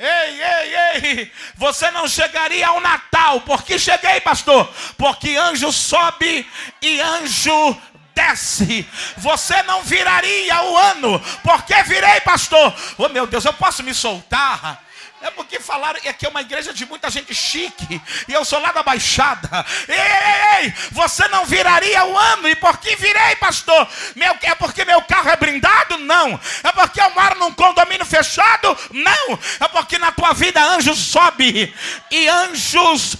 Ei, 0.00 0.40
ei, 0.40 0.76
ei, 0.76 1.32
você 1.56 1.90
não 1.90 2.06
chegaria 2.06 2.68
ao 2.68 2.80
Natal. 2.80 3.40
Por 3.40 3.64
que 3.64 3.76
cheguei, 3.80 4.20
pastor? 4.20 4.72
Porque 4.96 5.34
anjo 5.34 5.72
sobe 5.72 6.48
e 6.80 7.00
anjo 7.00 7.76
desce. 8.18 8.86
Você 9.16 9.62
não 9.62 9.82
viraria 9.82 10.60
o 10.62 10.76
ano. 10.76 11.20
Por 11.42 11.62
que 11.62 11.80
virei, 11.84 12.20
pastor? 12.22 12.74
Oh 12.96 13.08
meu 13.08 13.26
Deus, 13.26 13.44
eu 13.44 13.52
posso 13.52 13.82
me 13.82 13.94
soltar? 13.94 14.82
É 15.20 15.32
porque 15.32 15.58
falaram 15.58 16.00
que 16.00 16.08
aqui 16.08 16.26
é 16.26 16.28
uma 16.28 16.40
igreja 16.40 16.72
de 16.72 16.86
muita 16.86 17.10
gente 17.10 17.34
chique. 17.34 18.00
E 18.28 18.32
eu 18.32 18.44
sou 18.44 18.60
lá 18.60 18.70
da 18.70 18.84
Baixada. 18.84 19.66
Ei, 19.88 19.96
ei, 19.96 20.64
ei, 20.64 20.74
você 20.92 21.26
não 21.28 21.44
viraria 21.44 22.04
o 22.04 22.16
ano. 22.16 22.48
E 22.48 22.54
por 22.54 22.78
que 22.78 22.94
virei, 22.94 23.34
pastor? 23.36 23.88
Meu, 24.14 24.36
é 24.42 24.54
porque 24.54 24.84
meu 24.84 25.02
carro 25.02 25.28
é 25.28 25.36
blindado? 25.36 25.98
Não. 25.98 26.40
É 26.62 26.70
porque 26.70 27.00
eu 27.00 27.10
moro 27.10 27.38
num 27.40 27.52
condomínio 27.52 28.06
fechado? 28.06 28.76
Não. 28.92 29.38
É 29.58 29.66
porque 29.68 29.98
na 29.98 30.12
tua 30.12 30.32
vida 30.32 30.62
anjos 30.62 30.98
sobe 30.98 31.74
e 32.12 32.28
anjos 32.28 33.16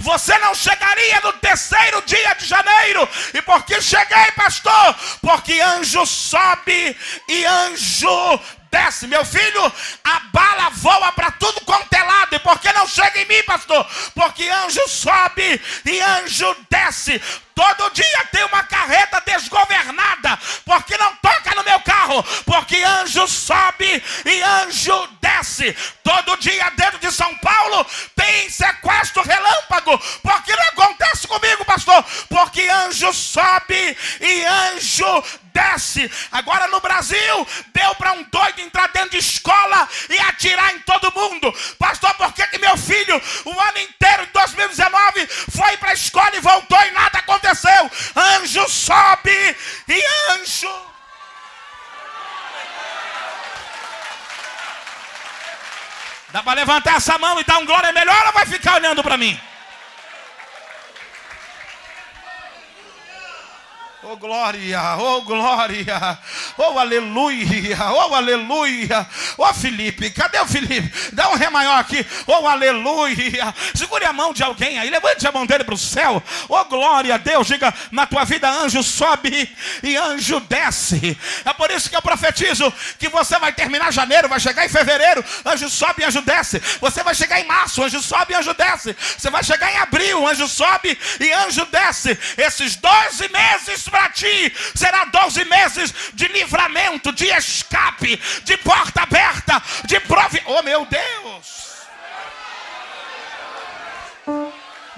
Você 0.00 0.38
não 0.38 0.54
chegaria 0.54 1.20
no 1.22 1.32
terceiro 1.34 2.02
dia 2.06 2.34
de 2.34 2.46
janeiro. 2.46 3.08
E 3.34 3.42
por 3.42 3.64
que 3.64 3.80
cheguei, 3.80 4.30
pastor? 4.36 4.94
Porque 5.20 5.60
anjo 5.60 6.04
sobe 6.06 6.96
e 7.28 7.44
anjo 7.44 8.40
desce. 8.70 9.06
Meu 9.06 9.24
filho, 9.24 9.72
a 10.04 10.20
bala 10.32 10.70
voa 10.70 11.12
para 11.12 11.30
tudo 11.32 11.60
quanto 11.62 11.92
é 11.92 12.02
lado. 12.02 12.34
E 12.34 12.38
por 12.38 12.58
que 12.58 12.72
não 12.72 12.86
chega 12.86 13.20
em 13.20 13.26
mim, 13.26 13.42
pastor? 13.44 13.86
Porque 14.14 14.48
anjo 14.48 14.86
sobe 14.88 15.60
e 15.84 16.00
anjo 16.00 16.56
desce. 16.70 17.20
Todo 17.58 17.90
dia 17.90 18.24
tem 18.30 18.44
uma 18.44 18.62
carreta 18.62 19.20
desgovernada, 19.26 20.38
porque 20.64 20.96
não 20.96 21.12
toca 21.16 21.56
no 21.56 21.64
meu 21.64 21.80
carro, 21.80 22.22
porque 22.44 22.80
anjo 22.84 23.26
sobe 23.26 24.00
e 24.24 24.42
anjo 24.42 25.08
desce. 25.20 25.76
Todo 26.04 26.36
dia 26.36 26.70
dentro 26.76 27.00
de 27.00 27.10
São 27.10 27.36
Paulo 27.38 27.84
tem 28.14 28.48
sequestro 28.48 29.24
relâmpago, 29.24 29.98
porque 30.22 30.54
não 30.54 30.68
acontece 30.68 31.26
comigo, 31.26 31.64
pastor, 31.64 32.04
porque 32.28 32.62
anjo 32.68 33.12
sobe 33.12 33.96
e 34.20 34.44
anjo 34.44 35.24
desce. 35.52 36.08
Agora 36.30 36.68
no 36.68 36.78
Brasil, 36.78 37.46
levantar 56.58 56.96
essa 56.96 57.16
mão 57.18 57.38
e 57.40 57.44
dar 57.44 57.58
um 57.58 57.66
glória 57.66 57.92
melhor 57.92 58.26
ou 58.26 58.32
vai 58.32 58.46
ficar 58.46 58.74
olhando 58.74 59.02
para 59.02 59.16
mim? 59.16 59.38
Oh 64.10 64.16
glória, 64.16 64.80
oh 64.96 65.22
glória, 65.22 66.18
oh 66.56 66.78
aleluia, 66.78 67.76
oh 67.92 68.14
aleluia. 68.14 69.06
Oh 69.36 69.52
Felipe, 69.52 70.10
cadê 70.10 70.40
o 70.40 70.46
Felipe? 70.46 70.90
Dá 71.12 71.28
um 71.28 71.34
ré 71.34 71.50
maior 71.50 71.78
aqui, 71.78 72.06
oh 72.26 72.48
aleluia. 72.48 73.54
Segure 73.98 74.04
a 74.04 74.12
mão 74.12 74.32
de 74.32 74.44
alguém 74.44 74.78
aí, 74.78 74.90
levante 74.90 75.26
a 75.26 75.32
mão 75.32 75.44
dele 75.44 75.64
para 75.64 75.74
o 75.74 75.78
céu. 75.78 76.22
Oh 76.48 76.64
glória 76.66 77.14
a 77.14 77.18
Deus, 77.18 77.48
diga 77.48 77.74
na 77.90 78.06
tua 78.06 78.24
vida: 78.24 78.48
anjo 78.48 78.80
sobe 78.82 79.50
e 79.82 79.96
anjo 79.96 80.38
desce. 80.40 81.18
É 81.44 81.52
por 81.52 81.70
isso 81.70 81.90
que 81.90 81.96
eu 81.96 82.02
profetizo 82.02 82.72
que 82.98 83.08
você 83.08 83.38
vai 83.38 83.52
terminar 83.52 83.92
janeiro, 83.92 84.28
vai 84.28 84.38
chegar 84.38 84.64
em 84.64 84.68
fevereiro, 84.68 85.24
anjo 85.44 85.68
sobe 85.68 86.02
e 86.02 86.04
anjo 86.04 86.22
desce. 86.22 86.60
Você 86.80 87.02
vai 87.02 87.14
chegar 87.14 87.40
em 87.40 87.44
março, 87.44 87.82
anjo 87.82 88.00
sobe 88.00 88.34
e 88.34 88.36
anjo 88.36 88.54
desce. 88.54 88.96
Você 89.16 89.30
vai 89.30 89.42
chegar 89.42 89.72
em 89.72 89.78
abril, 89.78 90.28
anjo 90.28 90.46
sobe 90.46 90.96
e 91.18 91.32
anjo 91.32 91.64
desce. 91.66 92.16
Esses 92.36 92.76
12 92.76 93.28
meses 93.28 93.88
para 93.88 94.10
ti 94.10 94.54
será 94.76 95.06
12 95.06 95.44
meses 95.44 95.92
de 96.14 96.28
livramento, 96.28 97.10
de 97.10 97.26
escape, 97.26 98.20
de 98.44 98.56
porta 98.58 99.02
aberta, 99.02 99.60
de 99.86 99.98
prove. 100.00 100.40
Oh 100.46 100.62
meu 100.62 100.86
Deus! 100.86 101.67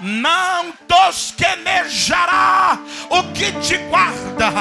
Não 0.01 0.71
tosquenejará 0.87 2.79
o 3.09 3.23
que 3.33 3.51
te 3.53 3.77
guarda, 3.77 4.51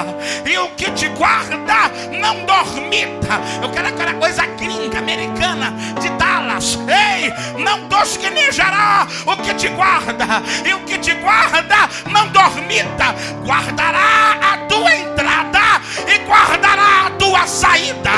e 0.45 0.59
o 0.59 0.69
que 0.71 0.91
te 0.91 1.09
guarda 1.09 1.91
não 2.21 2.45
dormita. 2.45 3.41
Eu 3.63 3.71
quero 3.71 3.89
aquela 3.89 4.15
coisa 4.15 4.45
gringa, 4.47 4.99
americana, 4.99 5.73
de 6.01 6.11
Dallas. 6.11 6.79
Ei, 6.87 7.33
não 7.63 7.89
tosquenejará 7.89 9.07
o 9.27 9.37
que 9.37 9.55
te 9.55 9.69
guarda, 9.69 10.43
e 10.65 10.75
o 10.75 10.81
que 10.81 10.99
te 10.99 11.15
guarda 11.15 11.89
não 12.11 12.29
dormita. 12.29 13.15
Guardará 13.45 14.37
a 14.43 14.59
tua 14.69 14.95
entrada 14.95 15.81
e 16.07 16.19
guardará 16.27 17.07
a 17.07 17.11
tua 17.19 17.47
saída, 17.47 18.11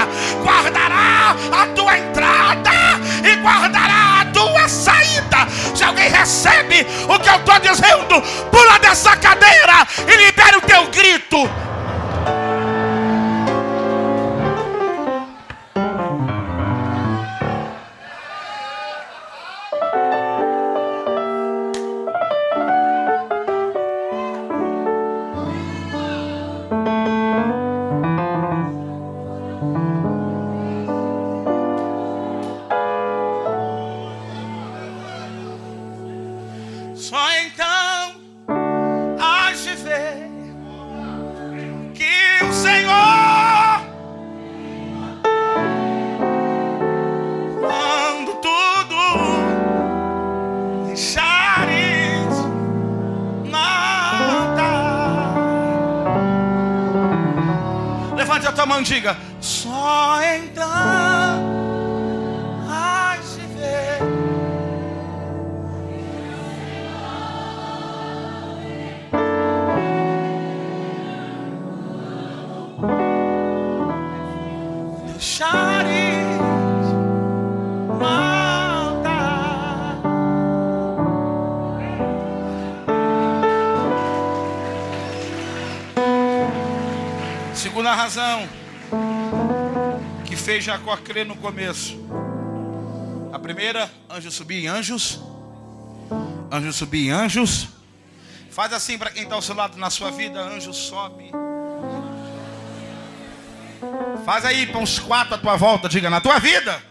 guardará 0.43 1.37
a 1.53 1.67
tua 1.75 1.99
entrada 1.99 2.71
e 3.25 3.37
guardará 3.37 4.21
a 4.21 4.22
tua 4.47 4.69
saída. 4.69 5.47
Se 5.75 5.85
alguém 5.85 6.09
recebe 6.09 6.87
o 7.09 7.19
que 7.19 7.29
eu 7.29 7.37
estou 7.37 7.59
dizendo, 7.61 8.23
pula 8.51 8.79
dessa 8.79 9.17
cadeira 9.17 9.87
e 10.07 10.27
libere 10.27 10.57
o 10.57 10.61
teu 10.63 10.87
grito. 10.89 11.72
Diga: 58.85 59.17
fez 90.53 90.65
Jacó 90.65 90.95
crer 90.99 91.25
no 91.25 91.35
começo. 91.35 91.99
A 93.33 93.39
primeira, 93.39 93.91
anjo 94.11 94.31
subir 94.31 94.63
em 94.63 94.69
anjos. 94.69 95.19
Anjo 96.51 96.71
subir 96.75 97.07
em 97.07 97.11
anjos. 97.11 97.69
Faz 98.51 98.71
assim 98.75 98.99
para 98.99 99.09
quem 99.09 99.23
está 99.23 99.35
ao 99.35 99.41
seu 99.41 99.55
lado 99.55 99.79
na 99.79 99.89
sua 99.89 100.11
vida, 100.11 100.39
anjo 100.43 100.75
sobe. 100.75 101.33
Faz 104.27 104.45
aí 104.45 104.67
para 104.67 104.79
uns 104.79 104.99
quatro 104.99 105.37
à 105.37 105.39
tua 105.39 105.57
volta, 105.57 105.89
diga 105.89 106.11
na 106.11 106.21
tua 106.21 106.39
vida. 106.39 106.83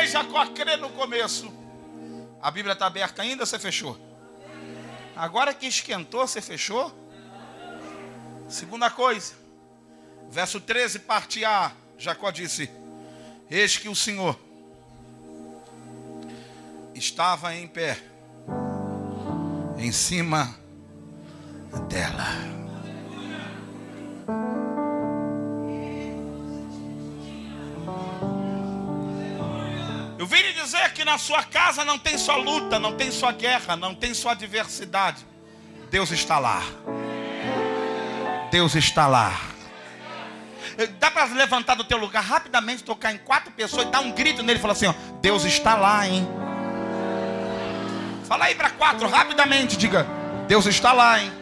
Fez 0.00 0.10
Jacó 0.12 0.46
crer 0.46 0.78
no 0.78 0.90
começo. 0.90 1.52
A 2.40 2.50
Bíblia 2.50 2.72
está 2.72 2.86
aberta 2.86 3.22
ainda, 3.22 3.44
você 3.44 3.58
fechou? 3.58 3.98
Agora 5.16 5.52
que 5.52 5.66
esquentou, 5.66 6.26
você 6.26 6.40
fechou? 6.40 6.94
Segunda 8.48 8.90
coisa, 8.90 9.34
verso 10.30 10.60
13, 10.60 11.00
parte 11.00 11.44
A, 11.44 11.72
Jacó 11.98 12.30
disse: 12.30 12.70
Eis 13.50 13.76
que 13.76 13.88
o 13.88 13.94
Senhor 13.94 14.38
estava 16.94 17.54
em 17.54 17.68
pé, 17.68 17.98
em 19.78 19.92
cima 19.92 20.56
dela. 21.88 22.60
Dizer 30.70 30.92
que 30.92 31.04
na 31.04 31.18
sua 31.18 31.42
casa 31.42 31.84
não 31.84 31.98
tem 31.98 32.16
só 32.16 32.36
luta, 32.36 32.78
não 32.78 32.92
tem 32.92 33.10
só 33.10 33.32
guerra, 33.32 33.74
não 33.74 33.92
tem 33.92 34.14
só 34.14 34.30
adversidade. 34.30 35.26
Deus 35.90 36.12
está 36.12 36.38
lá. 36.38 36.62
Deus 38.52 38.76
está 38.76 39.08
lá. 39.08 39.32
Dá 41.00 41.10
para 41.10 41.24
levantar 41.24 41.74
do 41.74 41.82
teu 41.82 41.98
lugar 41.98 42.22
rapidamente, 42.22 42.84
tocar 42.84 43.12
em 43.12 43.18
quatro 43.18 43.50
pessoas 43.50 43.88
e 43.88 43.90
dar 43.90 44.00
um 44.00 44.12
grito 44.12 44.42
nele 44.42 44.58
e 44.58 44.62
falar 44.62 44.72
assim: 44.72 44.86
ó, 44.86 44.94
Deus 45.20 45.44
está 45.44 45.74
lá, 45.74 46.06
hein? 46.06 46.26
Fala 48.26 48.44
aí 48.44 48.54
para 48.54 48.70
quatro, 48.70 49.08
rapidamente, 49.08 49.76
diga: 49.76 50.06
Deus 50.46 50.66
está 50.66 50.92
lá, 50.92 51.20
hein? 51.20 51.32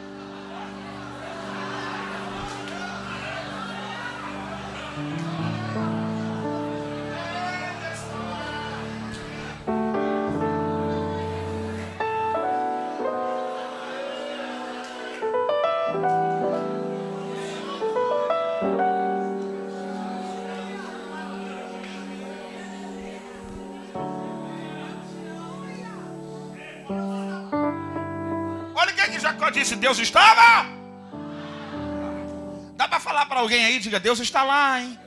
Disse: 29.50 29.76
Deus 29.76 29.98
estava? 29.98 30.66
Dá 32.74 32.86
para 32.86 33.00
falar 33.00 33.26
para 33.26 33.40
alguém 33.40 33.64
aí? 33.64 33.78
Diga: 33.78 33.98
Deus 33.98 34.20
está 34.20 34.42
lá, 34.42 34.80
hein? 34.80 34.98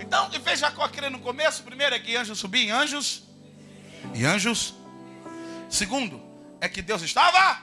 Então, 0.00 0.30
que 0.30 0.40
fez 0.40 0.60
Jacó 0.60 0.88
querer 0.88 1.10
no 1.10 1.18
começo? 1.18 1.62
Primeiro 1.62 1.94
é 1.94 1.98
que 1.98 2.16
anjos 2.16 2.38
subiam, 2.38 2.78
anjos 2.78 3.22
e 4.14 4.24
anjos. 4.24 4.74
Segundo, 5.68 6.22
é 6.60 6.68
que 6.68 6.80
Deus 6.80 7.02
estava. 7.02 7.60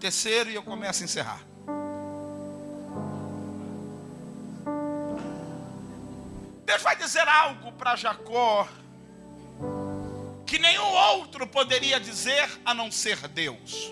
Terceiro, 0.00 0.50
e 0.50 0.54
eu 0.54 0.62
começo 0.62 1.02
a 1.02 1.04
encerrar. 1.04 1.47
Deus 6.78 6.84
vai 6.84 6.94
dizer 6.94 7.26
algo 7.26 7.72
para 7.72 7.96
Jacó 7.96 8.68
que 10.46 10.60
nenhum 10.60 10.86
outro 10.86 11.44
poderia 11.44 11.98
dizer 11.98 12.48
a 12.64 12.72
não 12.72 12.88
ser 12.88 13.16
Deus. 13.26 13.90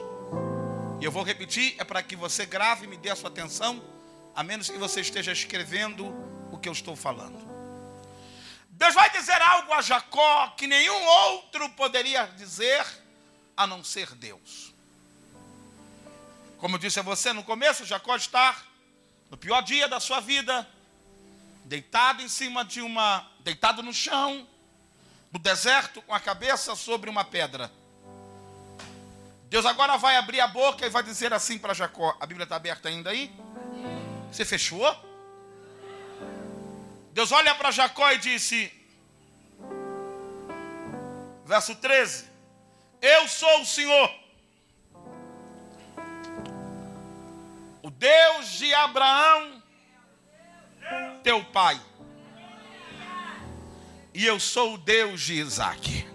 E 1.01 1.05
eu 1.05 1.11
vou 1.11 1.25
repetir, 1.25 1.75
é 1.79 1.85
para 1.85 2.01
que 2.01 2.14
você 2.14 2.46
grave 2.46 2.85
e 2.85 2.87
me 2.87 2.96
dê 2.96 3.11
a 3.11 3.16
sua 3.16 3.29
atenção, 3.29 3.83
a 4.37 4.44
menos 4.44 4.70
que 4.70 4.79
você 4.79 5.01
esteja 5.01 5.33
escrevendo 5.33 6.07
o 6.53 6.59
que 6.59 6.68
eu 6.68 6.72
estou 6.72 6.94
falando. 6.94 7.37
Deus 8.70 8.94
vai 8.94 9.11
dizer 9.11 9.42
algo 9.42 9.72
a 9.72 9.83
Jacó 9.83 10.51
que 10.51 10.68
nenhum 10.68 11.05
outro 11.07 11.68
poderia 11.70 12.27
dizer 12.37 12.87
a 13.57 13.66
não 13.66 13.83
ser 13.83 14.14
Deus. 14.14 14.72
Como 16.59 16.77
eu 16.77 16.79
disse 16.79 17.01
a 17.01 17.03
você 17.03 17.33
no 17.33 17.42
começo, 17.42 17.85
Jacó 17.85 18.14
está 18.14 18.57
no 19.29 19.37
pior 19.37 19.61
dia 19.62 19.88
da 19.88 19.99
sua 19.99 20.20
vida, 20.20 20.64
deitado 21.66 22.22
em 22.22 22.29
cima 22.29 22.64
de 22.64 22.81
uma, 22.81 23.29
deitado 23.40 23.83
no 23.83 23.92
chão, 23.92 24.46
no 25.33 25.38
deserto, 25.38 26.00
com 26.02 26.14
a 26.14 26.20
cabeça 26.20 26.76
sobre 26.76 27.11
uma 27.11 27.24
pedra. 27.24 27.70
Deus 29.48 29.66
agora 29.66 29.96
vai 29.96 30.16
abrir 30.16 30.40
a 30.40 30.46
boca 30.46 30.87
e 30.87 30.90
vai 30.90 31.02
dizer 31.02 31.33
assim 31.33 31.59
para 31.59 31.74
Jacó: 31.74 32.16
a 32.20 32.26
Bíblia 32.26 32.44
está 32.44 32.57
aberta 32.57 32.88
ainda 32.88 33.11
aí? 33.11 33.35
Você 34.31 34.44
fechou? 34.44 34.87
Deus 37.12 37.33
olha 37.33 37.55
para 37.55 37.70
Jacó 37.70 38.11
e 38.12 38.18
disse, 38.18 38.72
verso 41.44 41.74
13: 41.74 42.31
Eu 43.02 43.26
sou 43.26 43.62
o 43.62 43.66
Senhor, 43.66 44.14
o 47.83 47.90
Deus 47.90 48.50
de 48.52 48.72
Abraão, 48.74 49.62
teu 51.22 51.44
pai. 51.44 51.81
E 54.14 54.25
eu 54.25 54.40
sou 54.40 54.75
o 54.75 54.79
Deus 54.79 55.20
de 55.20 55.35
Isaac. 55.35 56.07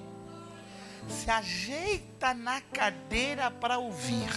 Se 1.08 1.30
ajeita 1.30 2.34
na 2.34 2.62
cadeira 2.62 3.52
para 3.52 3.78
ouvir. 3.78 4.30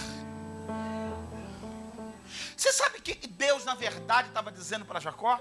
Você 2.55 2.71
sabe 2.73 2.99
que 3.01 3.27
Deus, 3.27 3.65
na 3.65 3.75
verdade, 3.75 4.27
estava 4.27 4.51
dizendo 4.51 4.85
para 4.85 4.99
Jacó? 4.99 5.39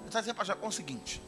Ele 0.00 0.06
está 0.06 0.20
dizendo 0.20 0.36
para 0.36 0.44
Jacó 0.44 0.68
o 0.68 0.72
seguinte: 0.72 1.22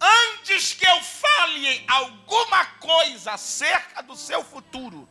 Antes 0.00 0.74
que 0.74 0.86
eu 0.86 1.00
fale 1.02 1.84
alguma 1.86 2.64
coisa 2.80 3.32
acerca 3.32 4.02
do 4.02 4.16
seu 4.16 4.42
futuro, 4.44 5.08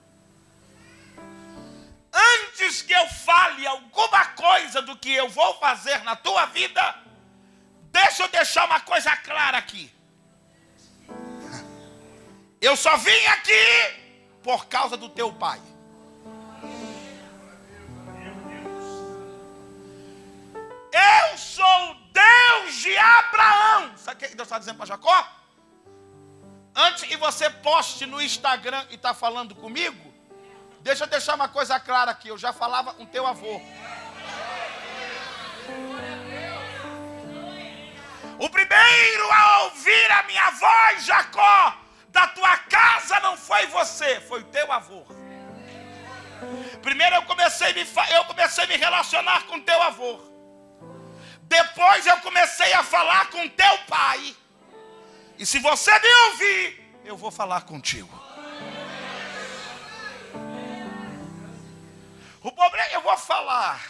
antes 2.15 2.81
que 2.81 2.93
eu 2.93 3.07
fale 3.07 3.67
alguma 3.67 4.25
coisa 4.27 4.81
do 4.81 4.95
que 4.95 5.13
eu 5.13 5.27
vou 5.29 5.55
fazer 5.59 6.03
na 6.03 6.15
tua 6.15 6.45
vida, 6.47 6.95
deixa 7.91 8.23
eu 8.23 8.27
deixar 8.29 8.65
uma 8.65 8.79
coisa 8.79 9.15
clara 9.17 9.57
aqui. 9.57 9.91
Eu 12.61 12.75
só 12.75 12.95
vim 12.97 13.25
aqui 13.27 14.05
por 14.41 14.65
causa 14.67 14.95
do 14.95 15.09
teu 15.09 15.33
pai. 15.33 15.61
Eu 20.91 21.37
sou 21.37 21.91
o 21.91 21.95
Deus 22.13 22.75
de 22.75 22.97
Abraão. 22.97 23.97
Sabe 23.97 24.25
o 24.25 24.29
que 24.29 24.35
Deus 24.35 24.47
está 24.47 24.57
dizendo 24.57 24.77
para 24.77 24.85
Jacó? 24.85 25.27
Antes 26.73 27.03
que 27.03 27.17
você 27.17 27.49
poste 27.49 28.05
no 28.05 28.21
Instagram 28.21 28.85
e 28.89 28.95
está 28.95 29.13
falando 29.13 29.53
comigo, 29.53 30.14
Deixa 30.85 31.03
eu 31.03 31.07
deixar 31.07 31.33
uma 31.33 31.49
coisa 31.49 31.79
clara 31.79 32.11
aqui. 32.11 32.27
Eu 32.27 32.37
já 32.37 32.53
falava 32.53 32.93
com 32.93 33.07
teu 33.07 33.25
avô. 33.25 33.59
O 38.37 38.47
primeiro 38.47 39.31
a 39.31 39.63
ouvir 39.63 40.11
a 40.11 40.21
minha 40.23 40.51
voz, 40.51 41.03
Jacó, 41.03 41.75
da 42.09 42.27
tua 42.27 42.55
casa 42.57 43.19
não 43.21 43.35
foi 43.35 43.65
você, 43.65 44.21
foi 44.21 44.41
o 44.41 44.43
teu 44.43 44.71
avô. 44.71 45.03
Primeiro 46.83 47.15
eu 47.15 47.23
comecei, 47.23 47.73
me, 47.73 47.81
eu 48.11 48.25
comecei 48.25 48.65
a 48.65 48.67
me 48.67 48.77
relacionar 48.77 49.41
com 49.47 49.59
teu 49.61 49.81
avô. 49.81 50.19
Depois 51.41 52.05
eu 52.05 52.17
comecei 52.17 52.73
a 52.73 52.83
falar 52.83 53.31
com 53.31 53.49
teu 53.49 53.77
pai. 53.87 54.35
E 55.39 55.47
se 55.47 55.57
você 55.57 55.91
me 55.97 56.13
ouvir, 56.27 57.01
eu 57.03 57.17
vou 57.17 57.31
falar 57.31 57.61
contigo. 57.61 58.24
O 62.45 62.51
problema, 62.51 62.87
eu 62.91 63.01
vou 63.01 63.17
falar. 63.17 63.81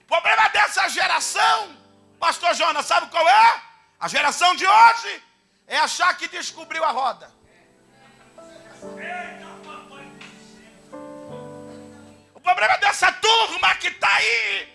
O 0.00 0.04
problema 0.06 0.48
dessa 0.48 0.88
geração, 0.88 1.76
Pastor 2.18 2.54
Jonas, 2.54 2.86
sabe 2.86 3.10
qual 3.10 3.28
é? 3.28 3.62
A 4.00 4.08
geração 4.08 4.56
de 4.56 4.66
hoje 4.66 5.22
é 5.66 5.76
achar 5.76 6.16
que 6.16 6.26
descobriu 6.26 6.82
a 6.82 6.90
roda. 6.90 7.30
O 12.34 12.40
problema 12.40 12.78
dessa 12.78 13.12
turma 13.12 13.74
que 13.74 13.88
está 13.88 14.10
aí 14.14 14.74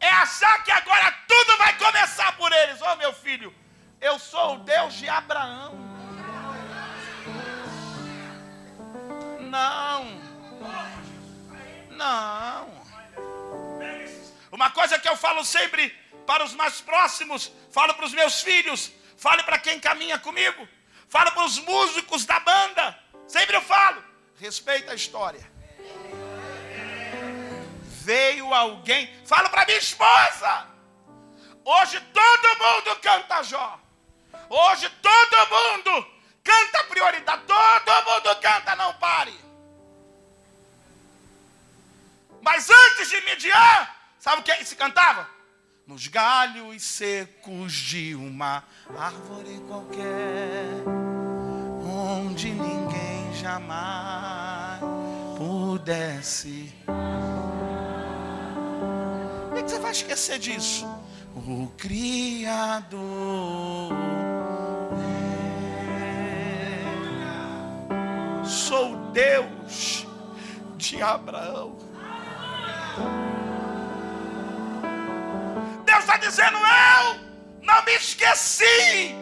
é 0.00 0.10
achar 0.10 0.62
que 0.64 0.70
agora 0.70 1.10
tudo 1.26 1.56
vai 1.56 1.78
começar 1.78 2.36
por 2.36 2.52
eles. 2.52 2.78
Ô 2.82 2.92
oh, 2.92 2.96
meu 2.96 3.14
filho, 3.14 3.54
eu 4.02 4.18
sou 4.18 4.56
o 4.56 4.58
Deus 4.58 4.92
de 4.92 5.08
Abraão. 5.08 5.72
Não. 9.40 10.27
Não. 11.90 12.86
Uma 14.50 14.70
coisa 14.70 14.98
que 14.98 15.08
eu 15.08 15.16
falo 15.16 15.44
sempre 15.44 15.90
para 16.26 16.44
os 16.44 16.54
mais 16.54 16.80
próximos, 16.80 17.52
falo 17.70 17.94
para 17.94 18.06
os 18.06 18.12
meus 18.12 18.42
filhos, 18.42 18.90
falo 19.16 19.42
para 19.44 19.58
quem 19.58 19.80
caminha 19.80 20.18
comigo, 20.18 20.68
falo 21.08 21.32
para 21.32 21.44
os 21.44 21.58
músicos 21.58 22.24
da 22.24 22.40
banda, 22.40 22.98
sempre 23.26 23.56
eu 23.56 23.62
falo, 23.62 24.02
respeita 24.38 24.92
a 24.92 24.94
história. 24.94 25.44
Veio 28.02 28.54
alguém, 28.54 29.12
falo 29.26 29.50
para 29.50 29.66
minha 29.66 29.78
esposa. 29.78 30.66
Hoje 31.64 32.00
todo 32.12 32.58
mundo 32.58 32.96
canta 33.02 33.42
Jó. 33.42 33.78
Hoje 34.48 34.88
todo 35.02 35.47
Nos 45.98 46.06
galhos 46.06 46.80
secos 46.84 47.72
de 47.72 48.14
uma 48.14 48.62
árvore 48.96 49.60
qualquer, 49.66 50.84
onde 51.82 52.52
ninguém 52.52 53.34
jamais 53.34 54.80
pudesse. 55.36 56.72
Por 59.48 59.54
que 59.56 59.68
você 59.68 59.80
vai 59.80 59.90
esquecer 59.90 60.38
disso? 60.38 60.86
O 61.34 61.66
Criador. 61.76 63.00
É. 68.40 68.44
Sou 68.46 69.10
Deus 69.10 70.06
de 70.76 71.02
Abraão. 71.02 71.87
Dizendo: 76.28 76.58
Eu 76.58 77.20
não 77.62 77.84
me 77.84 77.94
esqueci 77.94 79.14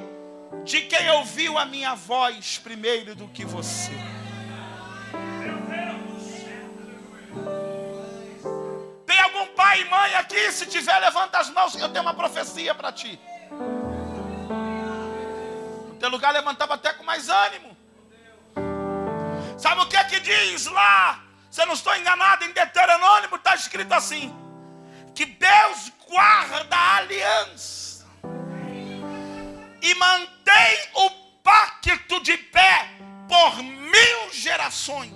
de 0.65 0.83
quem 0.83 1.11
ouviu 1.11 1.57
a 1.59 1.65
minha 1.65 1.95
voz 1.95 2.59
primeiro 2.59 3.15
do 3.15 3.29
que 3.29 3.45
você. 3.45 3.93
Tem 9.07 9.21
algum 9.21 9.47
pai 9.55 9.83
e 9.83 9.85
mãe 9.85 10.15
aqui? 10.17 10.51
Se 10.53 10.67
tiver, 10.67 10.99
levanta 10.99 11.39
as 11.39 11.51
mãos. 11.51 11.75
Eu 11.77 11.89
tenho 11.89 12.03
uma 12.03 12.15
profecia 12.15 12.75
para 12.75 12.93
ti. 12.93 13.19
No 15.89 15.95
teu 15.95 16.09
lugar 16.11 16.33
levantava 16.33 16.75
até 16.75 16.93
com 16.93 17.05
mais 17.05 17.29
ânimo. 17.29 17.77
Sabe 19.57 19.81
o 19.81 19.87
que 19.87 19.97
é 19.97 20.05
que 20.05 20.21
diz 20.21 20.67
lá? 20.67 21.23
Se 21.51 21.63
eu 21.63 21.67
não 21.67 21.75
estou 21.75 21.97
enganado, 21.97 22.45
em 22.45 22.53
Deuteronômio 22.53 23.35
está 23.35 23.55
escrito 23.55 23.93
assim: 23.93 24.35
que 25.15 25.25
Deus 25.25 25.91
guarda 26.09 26.77
a 26.77 26.97
aliança 26.97 28.07
e 29.83 29.95
mantém 29.95 30.79
o 30.95 31.11
pacto 31.43 32.21
de 32.23 32.37
pé 32.37 32.89
por 33.29 33.63
mil 33.63 34.33
gerações. 34.33 35.13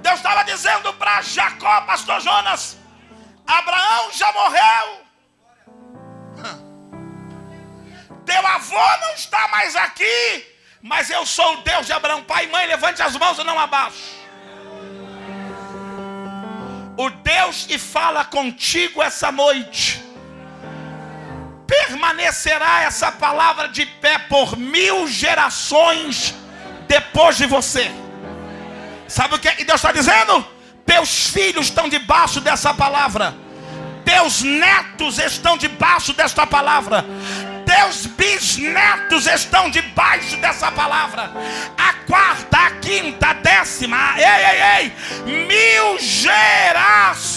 Deus 0.00 0.16
estava 0.16 0.42
dizendo 0.44 0.92
para 0.94 1.22
Jacó, 1.22 1.80
pastor 1.82 2.20
Jonas: 2.20 2.78
Abraão 3.46 4.12
já 4.12 4.32
morreu. 4.32 5.04
Teu 8.24 8.46
avô 8.46 8.96
não 9.00 9.14
está 9.14 9.48
mais 9.48 9.76
aqui, 9.76 10.46
mas 10.82 11.10
eu 11.10 11.26
sou 11.26 11.54
o 11.54 11.62
Deus 11.62 11.86
de 11.86 11.92
Abraão. 11.92 12.22
Pai 12.24 12.44
e 12.44 12.48
mãe, 12.48 12.66
levante 12.66 13.02
as 13.02 13.16
mãos 13.16 13.38
e 13.38 13.44
não 13.44 13.58
abaixo. 13.58 14.23
O 16.96 17.10
Deus 17.10 17.66
que 17.66 17.78
fala 17.78 18.24
contigo 18.24 19.02
essa 19.02 19.32
noite, 19.32 20.02
permanecerá 21.66 22.82
essa 22.82 23.10
palavra 23.10 23.68
de 23.68 23.84
pé 23.84 24.18
por 24.18 24.56
mil 24.56 25.08
gerações 25.08 26.34
depois 26.86 27.36
de 27.36 27.46
você. 27.46 27.90
Sabe 29.08 29.34
o 29.34 29.38
que 29.38 29.64
Deus 29.64 29.80
está 29.80 29.92
dizendo? 29.92 30.46
Teus 30.86 31.28
filhos 31.28 31.66
estão 31.66 31.88
debaixo 31.88 32.40
dessa 32.40 32.72
palavra, 32.74 33.34
teus 34.04 34.42
netos 34.42 35.18
estão 35.18 35.56
debaixo 35.56 36.12
desta 36.12 36.46
palavra, 36.46 37.04
teus 37.74 38.06
bisnetos 38.06 39.26
estão 39.26 39.68
debaixo 39.68 40.36
dessa 40.36 40.70
palavra. 40.70 41.32
A 41.76 41.94
quarta, 42.06 42.56
a 42.56 42.70
quinta, 42.78 43.30
a 43.30 43.32
décima, 43.32 44.14
ei, 44.16 44.24
ei, 44.24 44.62
ei, 44.78 44.92
mil 45.46 45.98
gerações. 45.98 47.34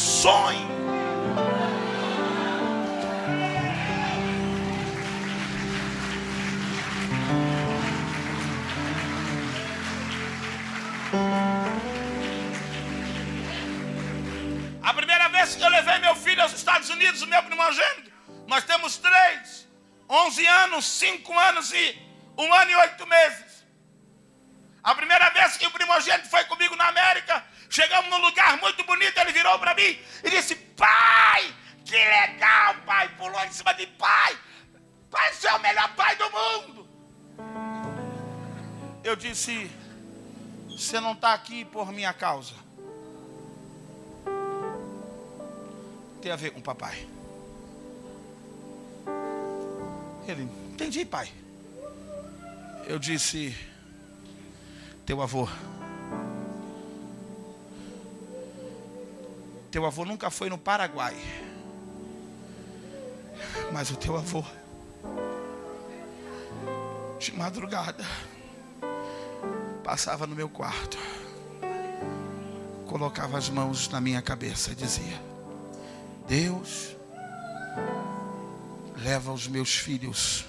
A 14.84 14.93
primeira 14.93 15.30
vez 15.30 15.56
que 15.56 15.63
eu 15.63 15.69
levei 15.69 15.97
meu 15.97 16.15
filho 16.15 16.43
aos 16.43 16.54
Estados 16.54 16.89
Unidos, 16.91 17.23
o 17.23 17.28
meu 17.28 17.41
primogênito, 17.41 18.12
nós 18.47 18.63
temos 18.63 18.97
três. 18.97 19.67
11 20.10 20.46
anos, 20.48 20.86
5 20.86 21.39
anos 21.39 21.72
e 21.74 22.02
um 22.38 22.54
ano 22.54 22.72
e 22.72 22.76
oito 22.76 23.06
meses. 23.08 23.65
A 24.84 24.96
primeira 24.96 25.30
vez 25.32 25.58
que 25.58 25.67
o 25.67 25.72
primogênito 25.72 26.30
foi 26.30 26.46
comigo 26.46 26.76
na 26.76 26.88
América, 26.88 27.43
chegamos 27.70 28.10
num 28.10 28.26
lugar 28.26 28.58
muito 28.58 28.84
bonito, 28.86 29.17
ele 29.17 29.34
virou 29.34 29.60
para 29.60 29.74
mim 29.74 30.00
e 30.24 30.30
disse: 30.30 30.56
Pai, 30.56 31.54
que 31.84 31.98
legal, 31.98 32.76
pai. 32.86 33.10
Pulou 33.17 33.43
em 33.43 33.52
cima 33.52 33.74
de 33.74 33.86
pai. 33.88 34.38
Pai, 35.12 35.34
você 35.34 35.48
é 35.48 35.54
o 35.54 35.60
melhor 35.60 35.93
pai 35.96 36.15
do 36.15 36.30
mundo. 36.32 36.88
Eu 39.04 39.15
disse: 39.15 39.70
Você 40.70 41.02
não 41.02 41.12
está 41.12 41.34
aqui 41.34 41.65
por 41.65 41.91
minha 41.91 42.13
causa. 42.13 42.54
Tem 46.22 46.32
a 46.32 46.36
ver 46.36 46.52
com 46.52 46.62
papai. 46.62 47.17
Ele, 50.28 50.44
entendi, 50.74 51.06
pai. 51.06 51.32
Eu 52.86 53.00
disse, 53.00 53.56
teu 55.06 55.22
avô. 55.22 55.48
Teu 59.72 59.86
avô 59.86 60.04
nunca 60.04 60.30
foi 60.30 60.50
no 60.50 60.58
Paraguai. 60.58 61.16
Mas 63.72 63.90
o 63.90 63.96
teu 63.96 64.18
avô, 64.18 64.44
de 67.20 67.34
madrugada, 67.34 68.04
passava 69.84 70.28
no 70.28 70.36
meu 70.36 70.50
quarto, 70.50 70.98
colocava 72.86 73.38
as 73.38 73.50
mãos 73.50 73.88
na 73.90 74.02
minha 74.02 74.22
cabeça 74.22 74.72
e 74.72 74.76
dizia: 74.76 75.22
Deus 76.28 76.96
leva 79.08 79.32
os 79.32 79.48
meus 79.48 79.74
filhos 79.74 80.46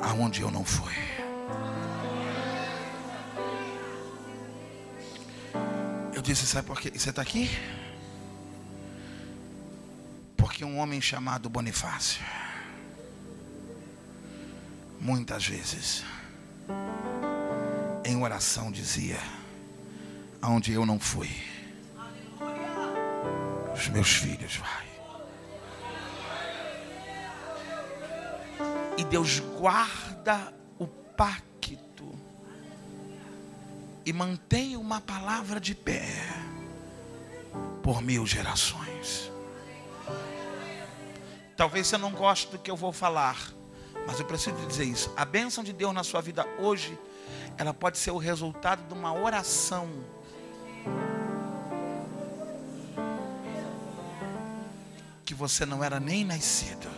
aonde 0.00 0.42
eu 0.42 0.48
não 0.48 0.64
fui. 0.64 0.94
Eu 6.14 6.22
disse, 6.22 6.46
sabe 6.46 6.68
por 6.68 6.80
que 6.80 6.96
você 6.96 7.10
está 7.10 7.22
aqui? 7.22 7.50
Porque 10.36 10.64
um 10.64 10.78
homem 10.78 11.00
chamado 11.00 11.50
Bonifácio, 11.50 12.24
muitas 15.00 15.44
vezes, 15.44 16.04
em 18.04 18.22
oração 18.22 18.70
dizia, 18.70 19.18
aonde 20.40 20.70
eu 20.70 20.86
não 20.86 21.00
fui, 21.00 21.30
os 23.74 23.88
meus 23.88 24.12
filhos 24.12 24.54
vai. 24.54 24.85
E 28.98 29.04
Deus 29.04 29.40
guarda 29.40 30.52
o 30.78 30.86
pacto 30.86 31.56
e 34.06 34.12
mantém 34.12 34.76
uma 34.76 35.00
palavra 35.00 35.58
de 35.58 35.74
pé 35.74 36.06
por 37.82 38.00
mil 38.00 38.24
gerações. 38.24 39.32
Talvez 41.56 41.88
você 41.88 41.98
não 41.98 42.12
goste 42.12 42.52
do 42.52 42.58
que 42.58 42.70
eu 42.70 42.76
vou 42.76 42.92
falar, 42.92 43.36
mas 44.06 44.20
eu 44.20 44.26
preciso 44.26 44.54
dizer 44.66 44.84
isso. 44.84 45.12
A 45.16 45.24
bênção 45.24 45.64
de 45.64 45.72
Deus 45.72 45.92
na 45.92 46.04
sua 46.04 46.20
vida 46.20 46.46
hoje, 46.60 46.96
ela 47.58 47.74
pode 47.74 47.98
ser 47.98 48.12
o 48.12 48.16
resultado 48.18 48.86
de 48.86 48.94
uma 48.94 49.12
oração. 49.12 49.88
Que 55.24 55.34
você 55.34 55.66
não 55.66 55.82
era 55.82 55.98
nem 55.98 56.24
nascido. 56.24 56.88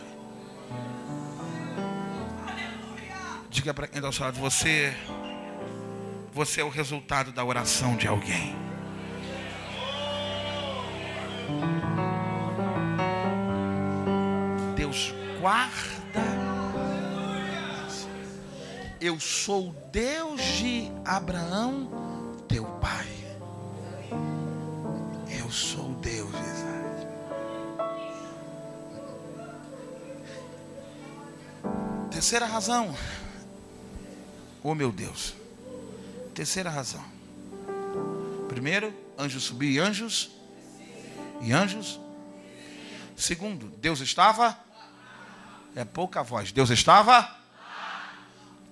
Diga 3.59 3.73
para 3.73 3.87
quem 3.87 3.97
está 3.97 4.07
ao 4.07 4.13
seu 4.13 4.23
lado, 4.23 4.39
você, 4.39 4.95
você 6.31 6.61
é 6.61 6.63
o 6.63 6.69
resultado 6.69 7.33
da 7.33 7.43
oração 7.43 7.97
de 7.97 8.07
alguém. 8.07 8.55
Deus 14.77 15.13
guarda. 15.41 16.21
Eu 19.01 19.19
sou 19.19 19.75
Deus 19.91 20.41
de 20.41 20.89
Abraão, 21.03 21.91
teu 22.47 22.63
pai. 22.63 23.09
Eu 25.37 25.51
sou 25.51 25.89
Deus 25.95 26.31
de 26.31 26.37
Isaac. 26.37 27.07
Terceira 32.09 32.45
razão. 32.45 32.95
Oh 34.63 34.75
meu 34.75 34.91
Deus. 34.91 35.35
Terceira 36.33 36.69
razão. 36.69 37.03
Primeiro, 38.47 38.93
anjos 39.17 39.43
subir 39.43 39.71
e 39.71 39.79
anjos. 39.79 40.31
E 41.41 41.51
anjos. 41.51 41.99
Segundo, 43.15 43.67
Deus 43.77 43.99
estava. 44.01 44.57
É 45.75 45.85
pouca 45.85 46.23
voz. 46.23 46.51
Deus 46.51 46.69
estava. 46.69 47.37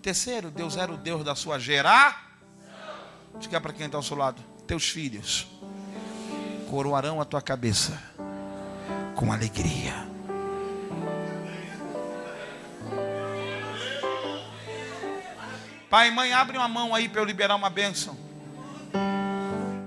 Terceiro, 0.02 0.50
Deus 0.50 0.78
era 0.78 0.92
o 0.92 0.98
Deus 0.98 1.24
da 1.24 1.36
sua 1.36 1.60
geração. 1.60 2.28
Diga 3.40 3.62
para 3.62 3.74
quem 3.74 3.86
está 3.86 3.98
ao 3.98 4.04
seu 4.04 4.18
lado: 4.18 4.42
Teus 4.66 4.90
filhos 4.90 5.48
coroarão 6.70 7.22
a 7.22 7.26
tua 7.26 7.42
cabeça 7.42 8.02
com 9.16 9.32
alegria. 9.32 10.17
Pai 15.98 16.12
mãe, 16.12 16.32
abre 16.32 16.56
uma 16.60 16.68
mão 16.68 16.94
aí 16.94 17.10
para 17.10 17.22
eu 17.22 17.26
liberar 17.26 17.56
uma 17.56 17.72
bênção. 17.72 18.16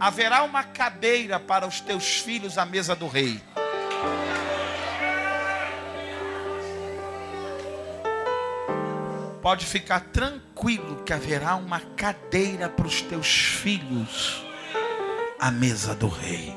Haverá 0.00 0.42
uma 0.42 0.64
cadeira 0.64 1.38
para 1.38 1.64
os 1.68 1.80
teus 1.80 2.18
filhos 2.18 2.58
à 2.58 2.66
mesa 2.66 2.96
do 2.96 3.06
rei. 3.06 3.40
Pode 9.40 9.64
ficar 9.64 10.00
tranquilo 10.00 11.04
que 11.04 11.12
haverá 11.12 11.54
uma 11.54 11.78
cadeira 11.78 12.68
para 12.68 12.88
os 12.88 13.00
teus 13.02 13.28
filhos 13.28 14.44
à 15.38 15.48
mesa 15.52 15.94
do 15.94 16.08
rei. 16.08 16.52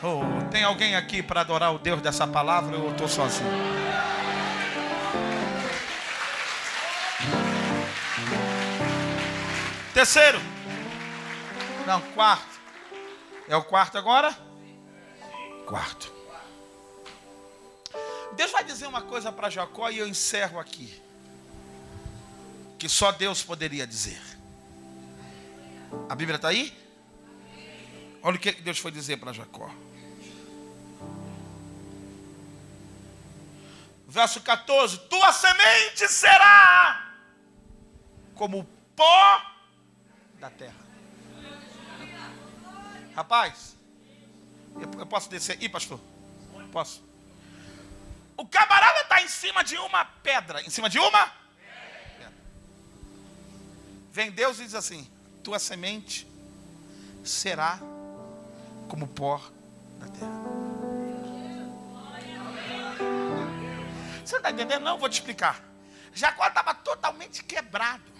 Oh, 0.00 0.48
tem 0.52 0.62
alguém 0.62 0.94
aqui 0.94 1.24
para 1.24 1.40
adorar 1.40 1.74
o 1.74 1.78
Deus 1.80 2.00
dessa 2.00 2.24
palavra 2.24 2.76
ou 2.76 2.84
eu 2.84 2.90
estou 2.92 3.08
sozinho? 3.08 3.83
Terceiro. 9.94 10.40
Não, 11.86 12.00
quarto. 12.14 12.60
É 13.46 13.54
o 13.54 13.62
quarto 13.62 13.96
agora? 13.96 14.36
Quarto. 15.64 16.12
Deus 18.32 18.50
vai 18.50 18.64
dizer 18.64 18.88
uma 18.88 19.02
coisa 19.02 19.30
para 19.30 19.48
Jacó 19.48 19.88
e 19.88 19.98
eu 19.98 20.08
encerro 20.08 20.58
aqui. 20.58 21.00
Que 22.76 22.88
só 22.88 23.12
Deus 23.12 23.44
poderia 23.44 23.86
dizer. 23.86 24.20
A 26.08 26.16
Bíblia 26.16 26.36
está 26.36 26.48
aí? 26.48 26.76
Olha 28.20 28.34
o 28.34 28.40
que 28.40 28.50
Deus 28.50 28.78
foi 28.80 28.90
dizer 28.90 29.18
para 29.18 29.32
Jacó. 29.32 29.70
Verso 34.08 34.40
14: 34.40 34.98
Tua 35.08 35.32
semente 35.32 36.08
será 36.08 37.14
como 38.34 38.64
pó 38.96 39.53
da 40.44 40.50
terra. 40.50 40.74
Rapaz, 43.16 43.76
eu 44.98 45.06
posso 45.06 45.30
descer 45.30 45.56
aí, 45.58 45.70
pastor? 45.70 45.98
Posso? 46.70 47.02
O 48.36 48.46
camarada 48.46 49.00
está 49.00 49.22
em 49.22 49.28
cima 49.28 49.64
de 49.64 49.76
uma 49.78 50.04
pedra. 50.04 50.60
Em 50.60 50.68
cima 50.68 50.90
de 50.90 50.98
uma? 50.98 51.26
Pedra. 51.28 52.32
Vem 54.12 54.30
Deus 54.30 54.58
e 54.58 54.64
diz 54.64 54.74
assim: 54.74 55.10
Tua 55.42 55.58
semente 55.58 56.26
será 57.24 57.78
como 58.86 59.08
pó 59.08 59.40
da 59.98 60.08
terra. 60.08 60.44
Você 64.22 64.36
está 64.36 64.50
entendendo? 64.50 64.82
Não, 64.82 64.98
vou 64.98 65.08
te 65.08 65.14
explicar. 65.14 65.62
Jacó 66.12 66.46
estava 66.46 66.74
totalmente 66.74 67.42
quebrado. 67.42 68.13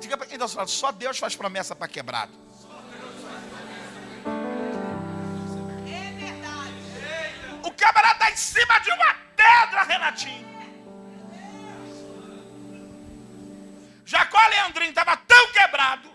Diga 0.00 0.16
para 0.16 0.26
quem 0.26 0.38
está 0.42 0.66
só 0.66 0.90
Deus 0.90 1.18
faz 1.18 1.36
promessa 1.36 1.76
para 1.76 1.86
quebrado. 1.86 2.32
O 7.62 7.70
camarada 7.72 8.14
está 8.14 8.30
em 8.30 8.36
cima 8.36 8.78
de 8.80 8.90
uma 8.90 9.14
pedra, 9.36 9.82
Renatinho. 9.82 10.48
Jacó 14.04 14.40
Leandrinho 14.48 14.90
estava 14.90 15.16
tão 15.16 15.52
quebrado 15.52 16.10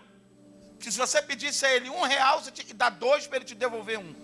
que 0.78 0.92
se 0.92 0.98
você 0.98 1.22
pedisse 1.22 1.64
a 1.64 1.74
ele 1.74 1.88
um 1.88 2.02
real, 2.02 2.42
você 2.42 2.50
tinha 2.50 2.66
que 2.66 2.74
dar 2.74 2.90
dois 2.90 3.26
para 3.26 3.36
ele 3.38 3.44
te 3.44 3.54
devolver 3.54 3.98
um. 3.98 4.14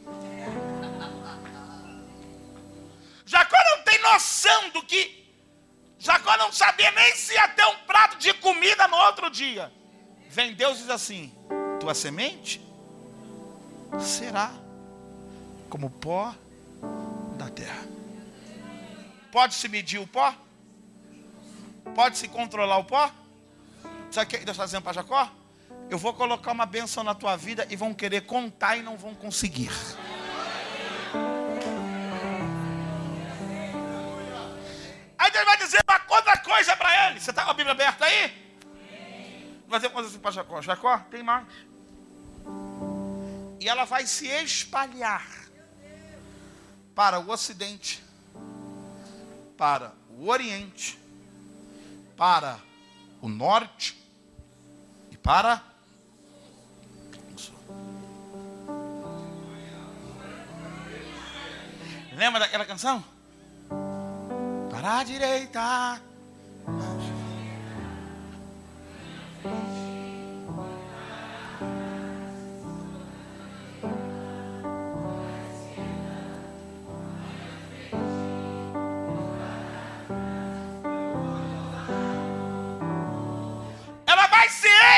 Jacó 3.25 3.57
não 3.71 3.83
tem 3.85 3.99
noção 4.03 4.71
do 4.71 4.83
que. 4.83 5.22
Jacó 6.03 6.37
não 6.37 6.51
sabia 6.51 6.91
nem 6.91 7.15
se 7.15 7.33
ia 7.33 7.47
ter 7.51 7.65
um 7.65 7.77
prato 7.87 8.19
de 8.19 8.35
comida 8.35 8.89
no 8.89 8.97
outro 8.97 9.31
dia. 9.31 9.73
Vem 10.29 10.53
Deus 10.53 10.79
e 10.79 10.81
diz 10.81 10.91
assim: 10.91 11.33
Tua 11.79 11.95
semente 11.95 12.61
será 14.01 14.51
como 15.71 15.89
pó 15.89 16.35
da 17.39 17.49
terra. 17.49 17.87
Pode 19.31 19.55
se 19.55 19.69
medir 19.69 20.01
o 20.01 20.07
pó? 20.07 20.35
Pode 21.95 22.19
se 22.19 22.27
controlar 22.27 22.79
o 22.79 22.85
pó? 22.85 23.09
Sabe 24.11 24.27
o 24.27 24.29
que 24.29 24.45
Deus 24.45 24.57
está 24.57 24.65
dizendo 24.65 24.83
para 24.83 24.95
Jacó? 24.95 25.31
Eu 25.89 25.99
vou 25.99 26.13
colocar 26.15 26.51
uma 26.51 26.67
bênção 26.67 27.05
na 27.05 27.15
tua 27.15 27.37
vida 27.37 27.65
e 27.71 27.77
vão 27.77 27.95
querer 27.95 28.23
contar 28.23 28.77
e 28.77 28.83
não 28.83 28.97
vão 28.97 29.15
conseguir. 29.15 29.71
Aí 35.17 35.31
Deus 35.31 35.45
vai 35.45 35.57
dizer 35.59 35.82
outra 36.33 36.39
coisa 36.39 36.77
para 36.77 37.11
ele. 37.11 37.21
Você 37.21 37.31
está 37.31 37.45
com 37.45 37.51
a 37.51 37.55
Bíblia 37.55 37.73
aberta 37.73 38.05
aí? 38.05 38.43
Uma 39.67 39.81
coisa 39.81 40.09
assim 40.09 40.19
para 40.19 40.31
Jacó: 40.31 40.63
Jacó, 40.63 40.99
tem 41.11 41.23
mais. 41.23 41.47
E 43.61 43.69
ela 43.69 43.85
vai 43.85 44.07
se 44.07 44.27
espalhar 44.27 45.27
para 46.95 47.21
o 47.21 47.31
ocidente, 47.31 48.03
para 49.57 49.93
o 50.11 50.29
oriente, 50.29 50.99
para 52.17 52.59
o 53.21 53.29
norte 53.29 53.97
e 55.11 55.17
para 55.17 55.63
o 57.35 57.39
sul. 57.39 57.55
Lembra 62.13 62.41
daquela 62.41 62.67
canção? 62.67 63.03
Para 64.71 64.99
a 64.99 65.05
direita. 65.05 66.12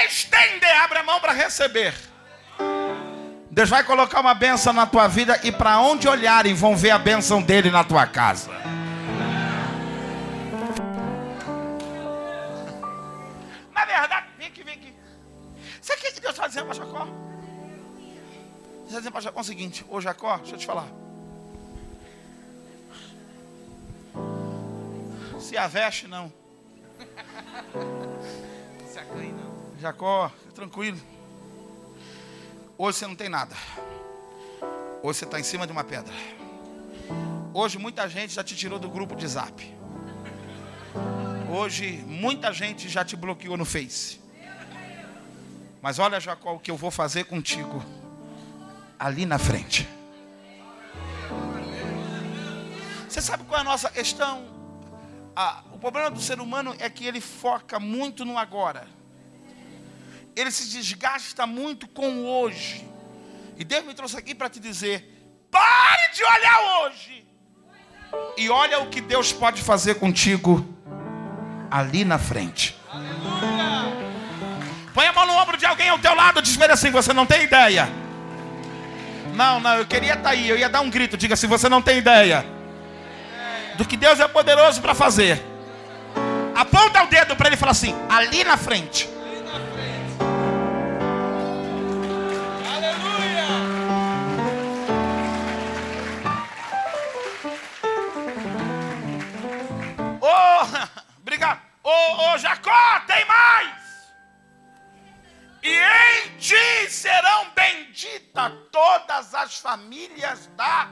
Estender, 0.05 0.77
abre 0.83 0.99
a 0.99 1.03
mão 1.03 1.21
para 1.21 1.33
receber. 1.33 1.95
Deus 3.51 3.69
vai 3.69 3.85
colocar 3.85 4.21
uma 4.21 4.35
benção 4.35 4.73
na 4.73 4.85
tua 4.85 5.07
vida 5.07 5.39
e 5.45 5.53
para 5.53 5.79
onde 5.79 6.09
olharem 6.09 6.55
vão 6.55 6.77
ver 6.77 6.91
a 6.91 6.99
benção 6.99 7.41
dele 7.41 7.71
na 7.71 7.85
tua 7.85 8.05
casa. 8.05 8.51
Na 13.73 13.85
verdade, 13.85 14.27
vem 14.37 14.49
aqui, 14.49 14.65
vem 14.65 14.75
aqui. 14.75 14.95
Sabe 15.81 16.01
o 16.01 16.03
que 16.03 16.21
Deus 16.21 16.35
está 16.35 16.49
dizendo 16.49 16.67
para 16.67 16.75
Jacó? 16.75 17.05
Deus 17.05 18.87
está 18.87 18.99
dizendo 18.99 19.13
para 19.13 19.21
Jacó 19.21 19.41
o 19.41 19.45
seguinte: 19.45 19.87
Ô 19.89 20.01
Jacó, 20.01 20.37
deixa 20.39 20.55
eu 20.57 20.59
te 20.59 20.67
falar. 20.67 20.89
Se 25.39 25.57
aveste, 25.57 26.09
não. 26.09 26.33
Jacó, 29.85 30.33
tranquilo. 30.55 30.99
Hoje 32.79 32.97
você 33.01 33.07
não 33.07 33.15
tem 33.15 33.29
nada. 33.29 33.55
Hoje 35.03 35.19
você 35.19 35.25
está 35.27 35.39
em 35.39 35.43
cima 35.43 35.67
de 35.67 35.73
uma 35.73 35.85
pedra. 35.85 36.15
Hoje 37.53 37.77
muita 37.77 38.09
gente 38.09 38.33
já 38.33 38.43
te 38.43 38.57
tirou 38.57 38.79
do 38.79 38.89
grupo 38.89 39.15
de 39.15 39.29
zap. 39.29 39.63
Hoje 41.51 42.03
muita 42.07 42.51
gente 42.51 42.89
já 42.89 43.05
te 43.05 43.15
bloqueou 43.15 43.59
no 43.59 43.67
Face. 43.67 44.19
Mas 45.83 45.99
olha, 45.99 46.19
Jacó, 46.19 46.55
o 46.55 46.59
que 46.59 46.71
eu 46.71 46.79
vou 46.79 46.91
fazer 46.91 47.25
contigo 47.25 47.85
ali 48.99 49.27
na 49.27 49.39
frente. 49.39 49.87
Você 53.07 53.21
sabe 53.21 53.45
qual 53.45 53.59
é 53.59 53.61
a 53.61 53.65
nossa 53.65 53.91
questão? 53.91 54.47
Ah, 55.37 55.63
o 55.75 55.79
problema 55.79 56.11
do 56.11 56.23
ser 56.23 56.41
humano 56.41 56.75
é 56.79 56.89
que 56.89 57.05
ele 57.05 57.21
foca 57.21 57.79
muito 57.79 58.25
no 58.25 58.39
agora. 58.39 59.04
Ele 60.37 60.51
se 60.51 60.69
desgasta 60.69 61.47
muito 61.47 61.87
com 61.87 62.09
o 62.09 62.27
hoje. 62.27 62.89
E 63.57 63.65
Deus 63.65 63.85
me 63.85 63.95
trouxe 63.95 64.17
aqui 64.17 64.35
para 64.35 64.49
te 64.49 64.59
dizer: 64.59 65.37
pare 65.51 66.13
de 66.13 66.25
olhar 66.25 66.61
hoje. 66.81 67.27
E 68.37 68.49
olha 68.49 68.81
o 68.81 68.89
que 68.89 69.01
Deus 69.01 69.33
pode 69.33 69.63
fazer 69.63 69.97
contigo 69.97 70.67
ali 71.71 72.05
na 72.05 72.19
frente. 72.19 72.77
Põe 74.93 75.07
a 75.07 75.13
mão 75.13 75.27
no 75.27 75.35
ombro 75.35 75.57
de 75.57 75.67
alguém 75.67 75.89
ao 75.89 75.99
teu 75.99 76.15
lado, 76.15 76.43
diz 76.43 76.61
assim: 76.61 76.91
você 76.91 77.13
não 77.13 77.27
tem 77.27 77.43
ideia. 77.43 77.89
Não, 79.35 79.59
não, 79.59 79.75
eu 79.79 79.87
queria 79.87 80.15
estar 80.15 80.31
aí, 80.31 80.49
eu 80.49 80.57
ia 80.57 80.69
dar 80.69 80.81
um 80.81 80.91
grito, 80.91 81.17
diga 81.17 81.35
assim: 81.35 81.47
você 81.47 81.69
não 81.69 81.83
tem 81.83 81.99
ideia 81.99 82.45
do 83.77 83.85
que 83.85 83.97
Deus 83.97 84.21
é 84.21 84.29
poderoso 84.29 84.81
para 84.81 84.95
fazer. 84.95 85.43
Aponta 86.55 87.03
o 87.03 87.07
dedo 87.09 87.35
para 87.35 87.49
ele 87.49 87.57
e 87.57 87.59
fala 87.59 87.73
assim: 87.73 87.95
ali 88.09 88.45
na 88.45 88.57
frente. 88.57 89.09
Famílias 109.75 110.49
da. 110.57 110.89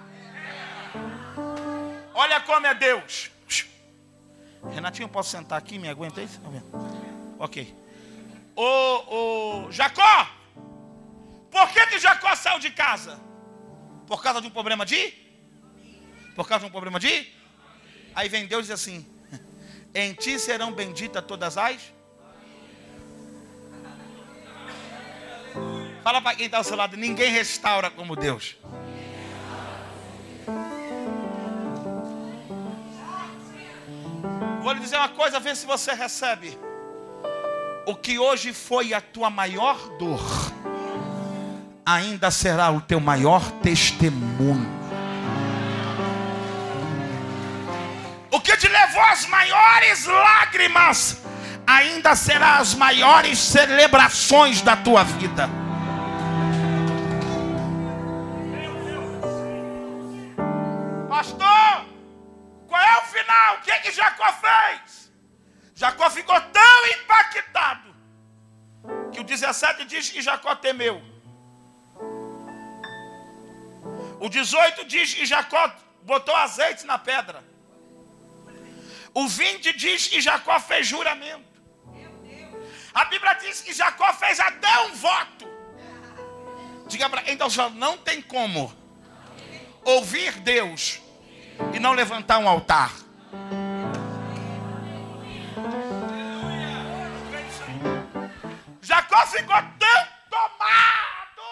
Olha 2.15 2.41
como 2.41 2.67
é 2.67 2.75
Deus. 2.75 3.31
Renatinho, 4.75 5.09
posso 5.09 5.31
sentar 5.31 5.57
aqui? 5.57 5.79
Me 5.79 5.89
aguenta 5.89 6.21
aí? 6.21 6.29
Ok. 7.39 7.73
O, 8.57 9.67
o 9.67 9.73
Jacó. 9.73 10.29
Por 11.51 11.69
que, 11.73 11.87
que 11.87 11.99
Jacó 12.01 12.35
saiu 12.35 12.59
de 12.59 12.71
casa? 12.71 13.21
Por 14.07 14.21
causa 14.21 14.41
de 14.41 14.49
um 14.49 14.51
problema 14.51 14.85
de? 14.85 15.15
Por 16.35 16.49
causa 16.49 16.65
de 16.65 16.69
um 16.69 16.73
problema 16.73 16.99
de? 16.99 17.33
Aí 18.17 18.29
vem 18.29 18.47
Deus 18.47 18.65
e 18.67 18.69
diz 18.69 18.73
assim: 18.73 19.07
Em 19.95 20.13
ti 20.13 20.41
serão 20.41 20.73
benditas 20.73 21.25
todas 21.25 21.57
as. 21.57 21.81
Fala 26.03 26.21
para 26.21 26.35
quem 26.35 26.47
está 26.47 26.59
ao 26.59 26.65
seu 26.65 26.77
lado: 26.77 26.97
ninguém 26.97 27.31
restaura 27.33 27.91
como 27.91 28.17
Deus. 28.17 28.57
Vou 34.63 34.73
lhe 34.73 34.81
dizer 34.81 34.97
uma 34.97 35.09
coisa, 35.09 35.41
vê 35.41 35.55
se 35.55 35.67
você 35.67 35.93
recebe. 35.93 36.59
O 37.87 37.95
que 37.97 38.19
hoje 38.19 38.53
foi 38.53 38.95
a 38.95 39.01
tua 39.01 39.29
maior 39.29 39.77
dor, 39.99 40.23
ainda 41.85 42.31
será 42.31 42.71
o 42.71 42.81
teu 42.81 43.01
maior 43.01 43.51
testemunho. 43.61 44.71
O 48.31 48.41
que 48.41 48.57
te 48.57 48.69
levou 48.69 49.03
às 49.03 49.27
maiores 49.27 50.07
lágrimas, 50.07 51.23
ainda 51.67 52.15
será 52.15 52.59
as 52.59 52.75
maiores 52.75 53.39
celebrações 53.39 54.63
da 54.63 54.77
tua 54.77 55.03
vida. 55.03 55.62
O 62.99 63.07
final? 63.07 63.57
O 63.57 63.61
que, 63.63 63.71
é 63.71 63.79
que 63.81 63.93
Jacó 63.93 64.33
fez? 64.33 65.13
Jacó 65.75 66.11
ficou 66.11 66.41
tão 66.41 66.87
impactado 66.87 67.95
que 69.13 69.21
o 69.21 69.25
17 69.25 69.85
diz 69.85 70.11
que 70.11 70.23
Jacó 70.23 70.55
temeu. 70.55 71.03
O 74.21 74.29
18 74.29 74.85
diz 74.85 75.15
que 75.15 75.27
Jacó 75.27 75.75
botou 76.03 76.35
azeite 76.37 76.87
na 76.87 76.99
pedra. 76.99 77.43
O 79.13 79.27
20 79.27 79.73
diz 79.77 80.07
que 80.07 80.21
Jacó 80.21 80.59
fez 80.61 80.87
juramento. 80.87 81.51
A 82.95 83.05
Bíblia 83.07 83.35
diz 83.35 83.61
que 83.61 83.73
Jacó 83.73 84.13
fez 84.15 84.39
até 84.39 84.81
um 84.87 84.95
voto. 84.95 85.49
Diga 86.87 87.11
para 87.11 87.29
então 87.31 87.49
não 87.75 87.99
tem 87.99 88.23
como 88.23 88.73
ouvir 89.85 90.33
Deus 90.41 91.02
e 91.73 91.79
não 91.79 91.93
levantar 91.93 92.39
um 92.39 92.49
altar. 92.49 92.93
Jacó 98.81 99.27
ficou 99.27 99.57
tão 99.79 100.07
tomado 100.29 101.43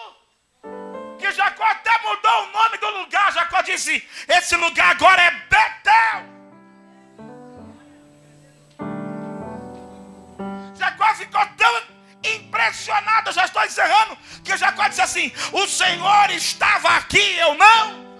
que 1.17 1.31
Jacó 1.31 1.63
até 1.63 1.91
mudou 2.03 2.43
o 2.43 2.51
nome 2.51 2.77
do 2.77 2.89
lugar. 2.99 3.31
Jacó 3.31 3.61
disse: 3.61 4.07
Esse 4.27 4.55
lugar 4.57 4.91
agora 4.91 5.21
é 5.21 5.31
Betel. 5.31 6.31
Jacó 10.75 11.15
ficou 11.15 11.45
tão 11.57 11.81
impressionado, 12.23 13.31
já 13.31 13.45
estou 13.45 13.63
encerrando, 13.63 14.17
que 14.43 14.57
Jacó 14.57 14.87
disse 14.87 15.01
assim: 15.01 15.31
O 15.51 15.65
Senhor 15.67 16.29
estava 16.31 16.89
aqui, 16.97 17.37
eu 17.37 17.55
não. 17.55 18.10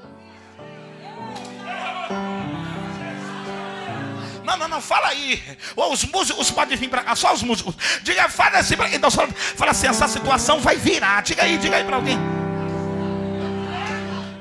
Não, 4.52 4.58
não, 4.58 4.68
não, 4.68 4.82
fala 4.82 5.08
aí. 5.08 5.42
Ou 5.78 5.94
os 5.94 6.04
músicos 6.04 6.52
podem 6.52 6.78
vir 6.78 6.90
para 6.90 7.04
cá, 7.04 7.16
só 7.16 7.34
os 7.34 7.42
músicos. 7.42 7.74
Diga, 8.04 8.28
fala 8.28 8.58
assim, 8.58 8.76
então 8.92 9.10
fala 9.10 9.72
assim, 9.72 9.88
essa 9.88 10.08
situação 10.10 10.60
vai 10.60 10.76
virar. 10.76 11.22
Diga 11.24 11.44
aí, 11.44 11.58
diga 11.58 11.78
aí 11.78 11.84
para 11.86 11.96
alguém. 11.96 12.18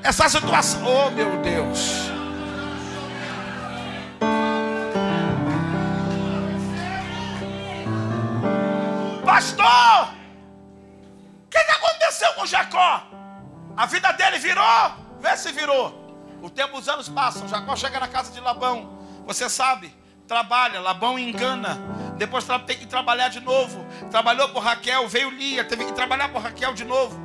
Essa 0.02 0.28
situação, 0.28 0.82
oh 0.84 1.10
meu 1.10 1.40
Deus. 1.42 2.10
Pastor, 9.24 10.08
o 11.44 11.48
que, 11.48 11.64
que 11.64 11.70
aconteceu 11.70 12.32
com 12.34 12.46
Jacó? 12.46 13.06
A 13.76 13.86
vida 13.86 14.10
dele 14.12 14.40
virou? 14.40 14.64
Vê 15.20 15.36
se 15.36 15.52
virou. 15.52 15.94
O 16.42 16.50
tempo, 16.50 16.78
os 16.78 16.88
anos 16.88 17.08
passam. 17.08 17.46
Jacó 17.46 17.76
chega 17.76 18.00
na 18.00 18.08
casa 18.08 18.32
de 18.32 18.40
Labão. 18.40 18.98
Você 19.26 19.48
sabe, 19.48 19.99
trabalha, 20.30 20.78
Labão 20.78 21.18
engana. 21.18 21.76
Depois 22.16 22.46
tem 22.64 22.78
que 22.78 22.86
trabalhar 22.86 23.30
de 23.30 23.40
novo. 23.40 23.84
Trabalhou 24.12 24.48
por 24.50 24.62
Raquel, 24.62 25.08
veio 25.08 25.28
Lia, 25.28 25.64
teve 25.64 25.84
que 25.84 25.92
trabalhar 25.92 26.28
por 26.28 26.40
Raquel 26.40 26.72
de 26.72 26.84
novo. 26.84 27.20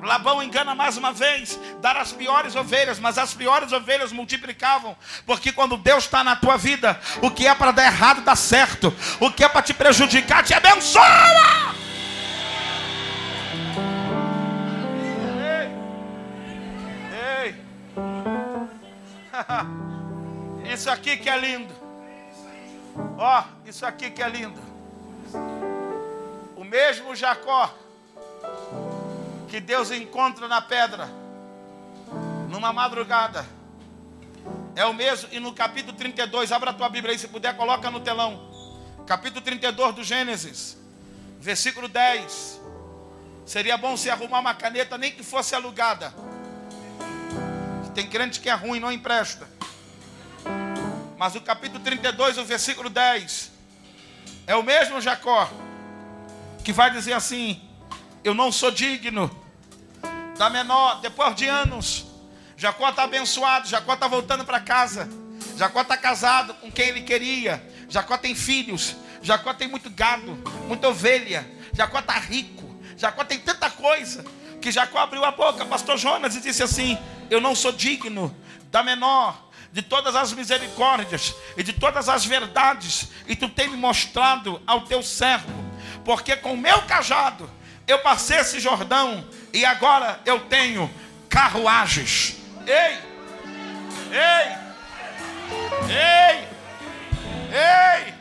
Labão 0.00 0.40
engana 0.40 0.72
mais 0.72 0.96
uma 0.96 1.12
vez, 1.12 1.58
dar 1.80 1.96
as 1.96 2.12
piores 2.12 2.54
ovelhas, 2.54 3.00
mas 3.00 3.18
as 3.18 3.34
piores 3.34 3.72
ovelhas 3.72 4.12
multiplicavam, 4.12 4.96
porque 5.26 5.50
quando 5.50 5.76
Deus 5.76 6.04
está 6.04 6.22
na 6.22 6.36
tua 6.36 6.56
vida, 6.56 7.00
o 7.20 7.32
que 7.32 7.48
é 7.48 7.52
para 7.52 7.72
dar 7.72 7.86
errado 7.86 8.20
dá 8.20 8.36
certo, 8.36 8.94
o 9.18 9.28
que 9.28 9.42
é 9.42 9.48
para 9.48 9.62
te 9.62 9.74
prejudicar 9.74 10.44
te 10.44 10.54
abençoa. 10.54 11.02
Ei, 15.42 15.72
ei, 20.62 20.70
isso 20.72 20.88
aqui 20.88 21.16
que 21.16 21.28
é 21.28 21.36
lindo, 21.36 21.85
ó, 23.18 23.40
oh, 23.40 23.68
isso 23.68 23.84
aqui 23.84 24.10
que 24.10 24.22
é 24.22 24.28
lindo, 24.28 24.60
o 26.56 26.64
mesmo 26.64 27.14
Jacó 27.14 27.72
que 29.48 29.60
Deus 29.60 29.90
encontra 29.90 30.48
na 30.48 30.60
pedra, 30.60 31.08
numa 32.48 32.72
madrugada. 32.72 33.46
É 34.74 34.84
o 34.84 34.92
mesmo, 34.92 35.28
e 35.32 35.40
no 35.40 35.54
capítulo 35.54 35.96
32, 35.96 36.52
abra 36.52 36.70
a 36.70 36.74
tua 36.74 36.88
Bíblia 36.88 37.14
aí, 37.14 37.18
se 37.18 37.28
puder, 37.28 37.56
coloca 37.56 37.90
no 37.90 38.00
telão. 38.00 38.50
Capítulo 39.06 39.40
32 39.40 39.94
do 39.94 40.04
Gênesis, 40.04 40.76
versículo 41.40 41.88
10. 41.88 42.60
Seria 43.46 43.76
bom 43.78 43.96
se 43.96 44.10
arrumar 44.10 44.40
uma 44.40 44.54
caneta, 44.54 44.98
nem 44.98 45.12
que 45.12 45.22
fosse 45.22 45.54
alugada. 45.54 46.12
Tem 47.94 48.06
crente 48.06 48.40
que 48.40 48.50
é 48.50 48.54
ruim, 48.54 48.78
não 48.78 48.92
empresta. 48.92 49.48
Mas 51.16 51.34
o 51.34 51.40
capítulo 51.40 51.82
32, 51.82 52.36
o 52.36 52.44
versículo 52.44 52.90
10, 52.90 53.50
é 54.46 54.54
o 54.54 54.62
mesmo 54.62 55.00
Jacó, 55.00 55.50
que 56.62 56.74
vai 56.74 56.90
dizer 56.90 57.14
assim: 57.14 57.60
Eu 58.22 58.34
não 58.34 58.52
sou 58.52 58.70
digno 58.70 59.30
da 60.36 60.50
menor, 60.50 61.00
depois 61.00 61.34
de 61.34 61.46
anos, 61.46 62.04
Jacó 62.54 62.90
está 62.90 63.04
abençoado, 63.04 63.66
Jacó 63.66 63.94
está 63.94 64.06
voltando 64.06 64.44
para 64.44 64.60
casa, 64.60 65.08
Jacó 65.56 65.80
está 65.80 65.96
casado 65.96 66.52
com 66.54 66.70
quem 66.70 66.88
ele 66.88 67.00
queria, 67.00 67.66
Jacó 67.88 68.18
tem 68.18 68.34
filhos, 68.34 68.94
Jacó 69.22 69.54
tem 69.54 69.68
muito 69.68 69.88
gado, 69.88 70.36
muita 70.68 70.88
ovelha, 70.88 71.50
Jacó 71.72 71.98
está 71.98 72.18
rico, 72.18 72.78
Jacó 72.94 73.24
tem 73.24 73.38
tanta 73.38 73.70
coisa, 73.70 74.22
que 74.60 74.70
Jacó 74.70 74.98
abriu 74.98 75.24
a 75.24 75.30
boca, 75.30 75.64
pastor 75.64 75.96
Jonas, 75.96 76.36
e 76.36 76.42
disse 76.42 76.62
assim: 76.62 76.98
Eu 77.30 77.40
não 77.40 77.54
sou 77.54 77.72
digno 77.72 78.36
da 78.70 78.82
menor, 78.82 79.45
de 79.76 79.82
todas 79.82 80.16
as 80.16 80.32
misericórdias 80.32 81.34
e 81.54 81.62
de 81.62 81.70
todas 81.70 82.08
as 82.08 82.24
verdades, 82.24 83.08
e 83.26 83.36
tu 83.36 83.46
tem 83.46 83.68
me 83.68 83.76
mostrado 83.76 84.58
ao 84.66 84.80
teu 84.80 85.02
servo, 85.02 85.52
porque 86.02 86.34
com 86.34 86.54
o 86.54 86.56
meu 86.56 86.80
cajado 86.84 87.50
eu 87.86 87.98
passei 87.98 88.38
esse 88.38 88.58
Jordão 88.58 89.22
e 89.52 89.66
agora 89.66 90.18
eu 90.24 90.40
tenho 90.40 90.90
carruagens. 91.28 92.36
Ei! 92.66 92.96
Ei! 94.10 94.56
Ei! 95.90 96.48
Ei! 97.52 98.14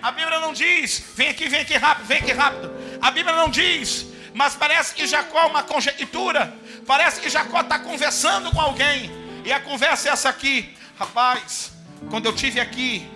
A 0.00 0.12
Bíblia 0.12 0.38
não 0.38 0.52
diz, 0.52 1.02
vem 1.16 1.30
aqui, 1.30 1.48
vem 1.48 1.62
aqui 1.62 1.76
rápido, 1.76 2.06
vem 2.06 2.18
aqui 2.18 2.32
rápido. 2.32 2.72
A 3.00 3.10
Bíblia 3.10 3.34
não 3.34 3.48
diz, 3.48 4.06
mas 4.32 4.54
parece 4.54 4.94
que 4.94 5.04
Jacó 5.04 5.40
é 5.40 5.46
uma 5.46 5.64
conjectura. 5.64 6.54
Parece 6.86 7.20
que 7.20 7.28
Jacó 7.28 7.60
está 7.60 7.80
conversando 7.80 8.52
com 8.52 8.60
alguém. 8.60 9.10
E 9.44 9.52
a 9.52 9.58
conversa 9.58 10.08
é 10.08 10.12
essa 10.12 10.28
aqui. 10.28 10.72
Rapaz, 10.98 11.72
quando 12.10 12.26
eu 12.26 12.32
tive 12.32 12.60
aqui, 12.60 13.08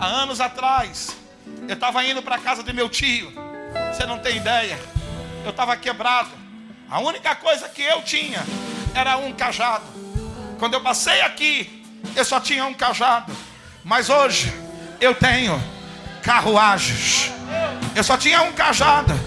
há 0.00 0.06
anos 0.06 0.40
atrás, 0.40 1.16
eu 1.66 1.74
estava 1.74 2.04
indo 2.04 2.22
para 2.22 2.36
a 2.36 2.38
casa 2.38 2.62
do 2.62 2.72
meu 2.74 2.88
tio. 2.88 3.32
Você 3.92 4.06
não 4.06 4.18
tem 4.18 4.36
ideia 4.36 4.78
eu 5.48 5.50
estava 5.50 5.76
quebrado. 5.76 6.28
A 6.90 7.00
única 7.00 7.34
coisa 7.34 7.68
que 7.68 7.82
eu 7.82 8.02
tinha 8.02 8.42
era 8.94 9.16
um 9.16 9.32
cajado. 9.32 9.84
Quando 10.58 10.74
eu 10.74 10.80
passei 10.80 11.20
aqui, 11.22 11.84
eu 12.14 12.24
só 12.24 12.40
tinha 12.40 12.64
um 12.66 12.74
cajado. 12.74 13.34
Mas 13.84 14.10
hoje 14.10 14.52
eu 15.00 15.14
tenho 15.14 15.62
carruagens. 16.22 17.32
Eu 17.94 18.04
só 18.04 18.16
tinha 18.16 18.42
um 18.42 18.52
cajado. 18.52 19.18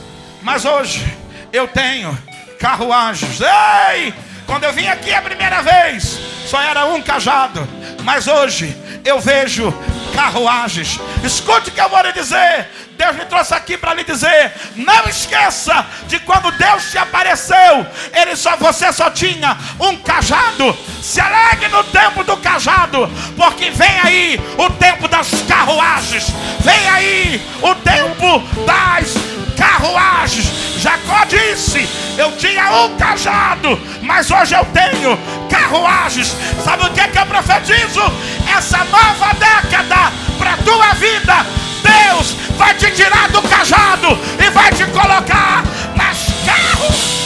Mas 0.41 0.65
hoje 0.65 1.05
eu 1.51 1.67
tenho 1.67 2.15
carruagens. 2.59 3.39
Ei! 3.41 4.13
Quando 4.45 4.63
eu 4.63 4.73
vim 4.73 4.87
aqui 4.87 5.13
a 5.13 5.21
primeira 5.21 5.61
vez, 5.61 6.19
só 6.45 6.61
era 6.61 6.85
um 6.85 7.01
cajado. 7.01 7.67
Mas 8.03 8.27
hoje 8.27 8.75
eu 9.05 9.19
vejo 9.19 9.73
carruagens. 10.13 10.99
Escute 11.23 11.69
o 11.69 11.73
que 11.73 11.81
eu 11.81 11.89
vou 11.89 12.01
lhe 12.01 12.11
dizer. 12.11 12.67
Deus 12.97 13.15
me 13.15 13.25
trouxe 13.25 13.53
aqui 13.55 13.77
para 13.77 13.95
lhe 13.95 14.03
dizer: 14.03 14.53
não 14.75 15.07
esqueça 15.09 15.85
de 16.07 16.19
quando 16.19 16.51
Deus 16.51 16.91
te 16.91 16.97
apareceu, 16.99 17.85
ele 18.13 18.35
só 18.35 18.55
você 18.57 18.93
só 18.93 19.09
tinha 19.09 19.57
um 19.79 19.97
cajado. 19.97 20.77
Se 21.01 21.19
alegre 21.19 21.67
no 21.69 21.83
tempo 21.85 22.23
do 22.23 22.37
cajado, 22.37 23.09
porque 23.35 23.71
vem 23.71 23.99
aí 24.03 24.39
o 24.57 24.69
tempo 24.71 25.07
das 25.07 25.29
carruagens. 25.47 26.27
Vem 26.59 26.89
aí 26.89 27.41
o 27.61 27.73
tempo 27.75 28.39
das 28.65 29.13
carruagens. 29.57 30.45
Jacó 30.77 31.25
disse: 31.25 31.87
Eu 32.17 32.31
tinha 32.37 32.71
um 32.83 32.97
cajado, 32.97 33.79
mas 34.01 34.29
hoje 34.29 34.55
eu 34.55 34.65
tenho 34.65 35.17
carruagens. 35.72 36.36
Sabe 36.63 36.86
o 36.86 36.91
que, 36.91 36.99
é 36.99 37.07
que 37.07 37.17
eu 37.17 37.26
profetizo? 37.26 38.01
Essa 38.55 38.84
nova 38.86 39.34
década 39.34 40.11
para 40.38 40.57
tua 40.57 40.93
vida, 40.95 41.45
Deus 41.82 42.36
vai 42.57 42.74
te 42.76 42.91
tirar 42.91 43.30
do 43.30 43.41
cajado 43.43 44.19
e 44.38 44.49
vai 44.49 44.72
te 44.72 44.86
colocar 44.88 45.63
nas 45.95 46.28
carros. 46.45 47.20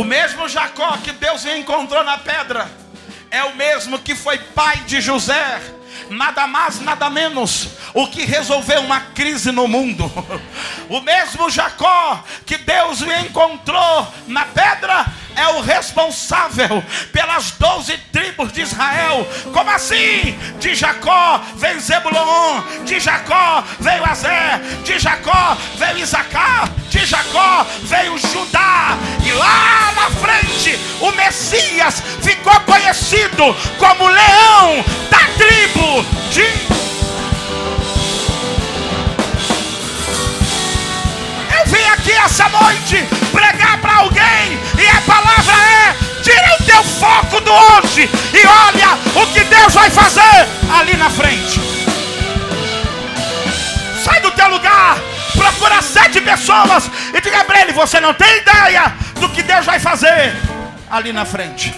O 0.00 0.04
mesmo 0.04 0.48
Jacó 0.48 0.96
que 1.04 1.12
Deus 1.12 1.44
encontrou 1.44 2.02
na 2.02 2.16
pedra 2.16 2.70
é 3.30 3.44
o 3.44 3.54
mesmo 3.54 3.98
que 3.98 4.14
foi 4.14 4.38
pai 4.38 4.78
de 4.86 4.98
José, 4.98 5.60
nada 6.08 6.46
mais, 6.46 6.80
nada 6.80 7.10
menos, 7.10 7.68
o 7.92 8.06
que 8.06 8.24
resolveu 8.24 8.80
uma 8.80 9.00
crise 9.00 9.52
no 9.52 9.68
mundo. 9.68 10.10
O 10.88 11.00
mesmo 11.02 11.48
Jacó 11.48 12.24
que 12.44 12.56
Deus 12.58 13.02
encontrou 13.02 14.12
na 14.26 14.44
pedra 14.46 15.06
é 15.36 15.46
o 15.48 15.60
responsável 15.60 16.82
pelas 17.12 17.52
doze 17.52 17.96
tribos 18.12 18.52
de 18.52 18.62
Israel. 18.62 19.26
Como 19.52 19.70
assim? 19.70 20.36
De 20.58 20.74
Jacó 20.74 21.40
veio 21.54 21.80
Zebulon, 21.80 22.62
de 22.84 22.98
Jacó 22.98 23.62
veio 23.78 24.04
Azé, 24.04 24.60
de 24.84 24.98
Jacó 24.98 25.56
veio 25.76 25.98
Isacar, 25.98 26.68
de 26.90 27.06
Jacó 27.06 27.64
veio 27.82 28.18
Judá. 28.18 28.98
E 29.24 29.29
como 33.40 34.06
leão 34.06 34.84
da 35.10 35.18
tribo 35.38 36.04
de 36.30 36.42
Eu 41.56 41.66
vim 41.66 41.84
aqui 41.84 42.12
essa 42.12 42.50
noite 42.50 43.02
pregar 43.32 43.80
para 43.80 43.96
alguém 43.96 44.60
e 44.78 44.86
a 44.86 45.00
palavra 45.00 45.54
é: 45.54 45.96
tira 46.22 46.54
o 46.60 46.64
teu 46.64 46.84
foco 46.84 47.40
do 47.40 47.50
hoje 47.50 48.10
e 48.34 48.46
olha 48.46 49.22
o 49.22 49.26
que 49.32 49.42
Deus 49.44 49.72
vai 49.72 49.88
fazer 49.88 50.46
ali 50.78 50.94
na 50.98 51.08
frente. 51.08 51.60
Sai 54.04 54.20
do 54.20 54.30
teu 54.32 54.50
lugar, 54.50 54.98
procura 55.34 55.80
sete 55.80 56.20
pessoas 56.20 56.90
e 57.14 57.20
diga 57.22 57.42
para 57.44 57.62
ele: 57.62 57.72
você 57.72 58.00
não 58.00 58.12
tem 58.12 58.36
ideia 58.36 58.94
do 59.18 59.30
que 59.30 59.42
Deus 59.42 59.64
vai 59.64 59.80
fazer 59.80 60.36
ali 60.90 61.10
na 61.10 61.24
frente. 61.24 61.72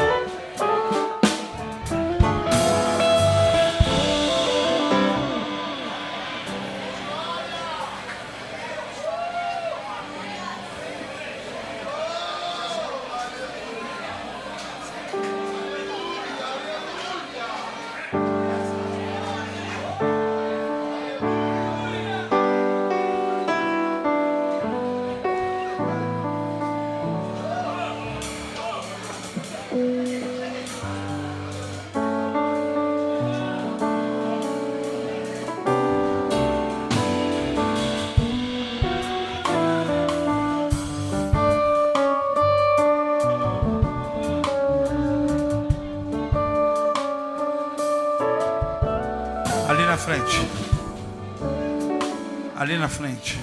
Frente. 53.02 53.40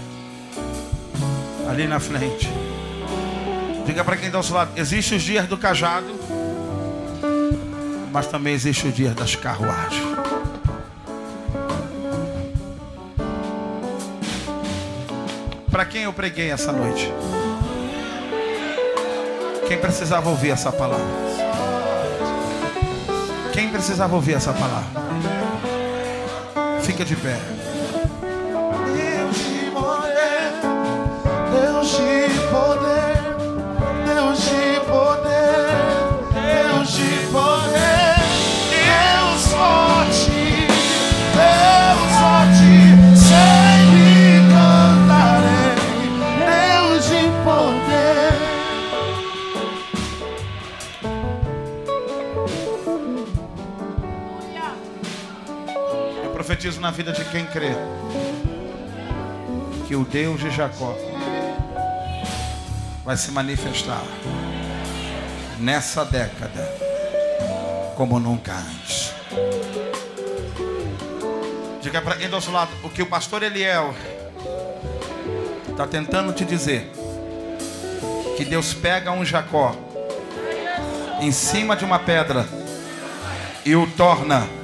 Ali 1.69 1.85
na 1.85 1.99
frente. 1.99 2.49
Diga 3.85 4.05
para 4.05 4.15
quem 4.15 4.27
está 4.27 4.37
ao 4.37 4.43
seu 4.43 4.55
lado: 4.55 4.71
existe 4.77 5.15
os 5.15 5.21
dias 5.21 5.47
do 5.47 5.57
cajado, 5.57 6.07
mas 8.09 8.27
também 8.27 8.53
existe 8.53 8.87
o 8.87 8.91
dia 8.91 9.11
das 9.11 9.35
carruagens. 9.35 10.01
Para 15.69 15.83
quem 15.83 16.03
eu 16.03 16.13
preguei 16.13 16.51
essa 16.51 16.71
noite? 16.71 17.11
Quem 19.67 19.77
precisava 19.77 20.29
ouvir 20.29 20.51
essa 20.51 20.71
palavra? 20.71 21.05
Quem 23.51 23.69
precisava 23.69 24.15
ouvir 24.15 24.35
essa 24.35 24.53
palavra? 24.53 25.01
Fica 26.81 27.03
de 27.03 27.17
pé. 27.17 27.37
Profetizo 56.69 56.81
na 56.81 56.91
vida 56.91 57.11
de 57.11 57.25
quem 57.25 57.45
crê 57.45 57.71
que 59.87 59.95
o 59.95 60.03
Deus 60.05 60.39
de 60.39 60.51
Jacó 60.51 60.95
vai 63.03 63.17
se 63.17 63.31
manifestar 63.31 64.03
nessa 65.57 66.05
década 66.05 66.61
como 67.95 68.19
nunca 68.19 68.53
antes. 68.53 69.13
Diga 71.81 72.01
para 72.01 72.15
quem 72.15 72.29
do 72.29 72.35
outro 72.35 72.51
lado 72.51 72.71
o 72.83 72.89
que 72.89 73.01
o 73.01 73.07
pastor 73.07 73.41
Eliel 73.41 73.95
está 75.69 75.87
tentando 75.87 76.31
te 76.33 76.45
dizer. 76.45 76.91
Que 78.37 78.45
Deus 78.45 78.73
pega 78.73 79.11
um 79.11 79.25
Jacó 79.25 79.75
em 81.19 81.31
cima 81.31 81.75
de 81.75 81.83
uma 81.83 81.99
pedra 81.99 82.47
e 83.65 83.75
o 83.75 83.87
torna 83.87 84.58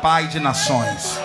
pai 0.00 0.26
de 0.28 0.40
nações. 0.40 1.20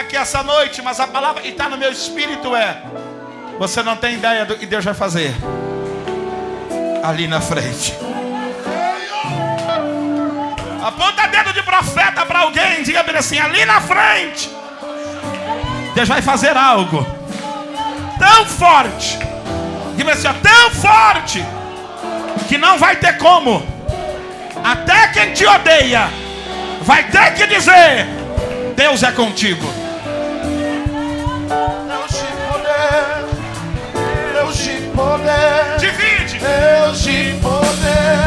Aqui 0.00 0.16
essa 0.16 0.42
noite, 0.42 0.82
mas 0.82 0.98
a 0.98 1.06
palavra 1.06 1.42
que 1.42 1.48
está 1.48 1.68
no 1.68 1.76
meu 1.76 1.92
espírito 1.92 2.54
é: 2.56 2.82
você 3.58 3.82
não 3.82 3.96
tem 3.96 4.14
ideia 4.14 4.44
do 4.44 4.56
que 4.56 4.66
Deus 4.66 4.84
vai 4.84 4.94
fazer 4.94 5.34
ali 7.02 7.26
na 7.26 7.40
frente. 7.40 7.94
Aponta 10.82 11.26
dedo 11.28 11.52
de 11.52 11.62
profeta 11.62 12.24
para 12.24 12.40
alguém, 12.40 12.82
diga 12.82 13.02
bem 13.02 13.16
assim: 13.16 13.38
ali 13.38 13.64
na 13.64 13.80
frente, 13.80 14.50
Deus 15.94 16.08
vai 16.08 16.22
fazer 16.22 16.56
algo 16.56 17.06
tão 18.18 18.46
forte, 18.46 19.18
diga 19.96 20.12
assim, 20.12 20.28
tão 20.42 20.70
forte, 20.70 21.44
que 22.48 22.58
não 22.58 22.78
vai 22.78 22.96
ter 22.96 23.16
como, 23.18 23.62
até 24.64 25.08
quem 25.08 25.32
te 25.32 25.46
odeia, 25.46 26.08
vai 26.82 27.04
ter 27.04 27.34
que 27.34 27.46
dizer: 27.46 28.06
Deus 28.74 29.02
é 29.02 29.12
contigo. 29.12 29.79
Poder, 35.00 35.78
Divide. 35.78 36.38
Deus 36.38 37.02
de 37.02 37.34
poder, 37.40 38.20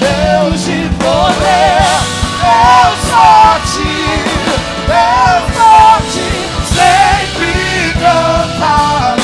Deus 0.00 0.64
de 0.64 0.88
poder, 0.98 1.84
Deus 2.42 3.00
forte, 3.10 3.92
Deus 4.88 5.44
forte, 5.56 6.26
sempre 6.74 7.52
cantarei. 8.00 9.17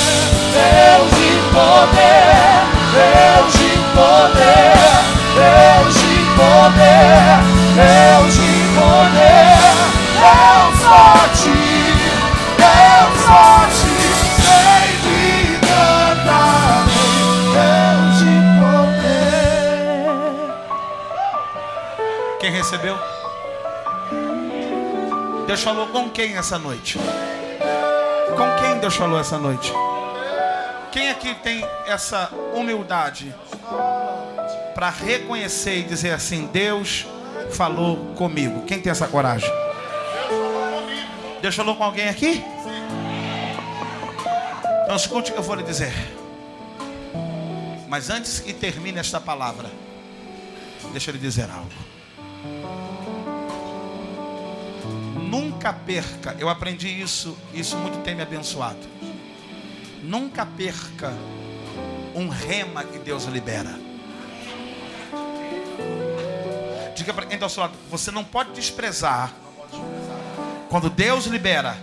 Deus 0.55 1.11
de 1.19 1.33
poder, 1.53 2.63
Deus 2.93 3.53
de 3.53 3.73
poder, 3.95 4.79
Deus 5.35 5.95
de 5.95 6.15
poder, 6.37 7.43
Deus 7.75 8.35
de 8.35 8.55
poder, 8.77 9.75
Deus 10.17 10.79
forte, 10.81 11.57
Deus 12.57 13.17
forte, 13.27 13.95
sempre 14.43 15.59
cantarei. 15.67 16.95
Deus 17.53 18.15
de 18.19 18.35
poder. 18.61 19.19
Quem 22.39 22.51
recebeu? 22.53 22.97
Deus 25.47 25.63
falou 25.63 25.87
com 25.89 26.11
quem 26.11 26.37
essa 26.37 26.59
noite? 26.59 26.99
Com 26.99 28.63
quem 28.63 28.81
Deus 28.81 28.97
falou 28.97 29.19
essa 29.19 29.39
noite? 29.39 29.73
Quem 30.91 31.09
aqui 31.09 31.35
tem 31.37 31.65
essa 31.87 32.31
humildade 32.53 33.33
para 34.75 34.91
reconhecer 34.91 35.79
e 35.79 35.83
dizer 35.85 36.13
assim: 36.13 36.47
Deus 36.47 37.07
falou 37.53 38.15
comigo? 38.17 38.63
Quem 38.63 38.81
tem 38.81 38.91
essa 38.91 39.07
coragem? 39.07 39.49
Deus 41.41 41.55
falou 41.55 41.77
com 41.77 41.85
alguém 41.85 42.09
aqui? 42.09 42.43
Então 44.83 44.97
escute 44.97 45.31
o 45.31 45.35
que 45.35 45.39
eu 45.39 45.45
vou 45.45 45.55
lhe 45.55 45.63
dizer. 45.63 45.93
Mas 47.87 48.11
antes 48.11 48.41
que 48.41 48.53
termine 48.53 48.99
esta 48.99 49.21
palavra, 49.21 49.71
deixa 50.91 51.11
eu 51.11 51.15
lhe 51.15 51.21
dizer 51.21 51.49
algo. 51.49 51.71
Nunca 55.37 55.71
perca, 55.71 56.35
eu 56.39 56.49
aprendi 56.49 56.89
isso, 56.89 57.37
isso 57.53 57.77
muito 57.77 57.99
tem 57.99 58.15
me 58.15 58.23
abençoado. 58.23 58.79
Nunca 60.03 60.47
perca 60.47 61.13
um 62.15 62.31
rema 62.31 62.83
que 62.83 62.99
Deus 62.99 63.25
libera. 63.25 63.79
Diga 66.95 67.13
para 67.13 67.27
quem 67.27 67.35
está 67.35 67.45
ao 67.45 67.51
seu 67.51 67.65
lado, 67.65 67.75
você 67.91 68.11
não 68.11 68.25
pode 68.25 68.53
desprezar 68.53 69.31
quando 70.71 70.89
Deus 70.89 71.27
libera 71.27 71.77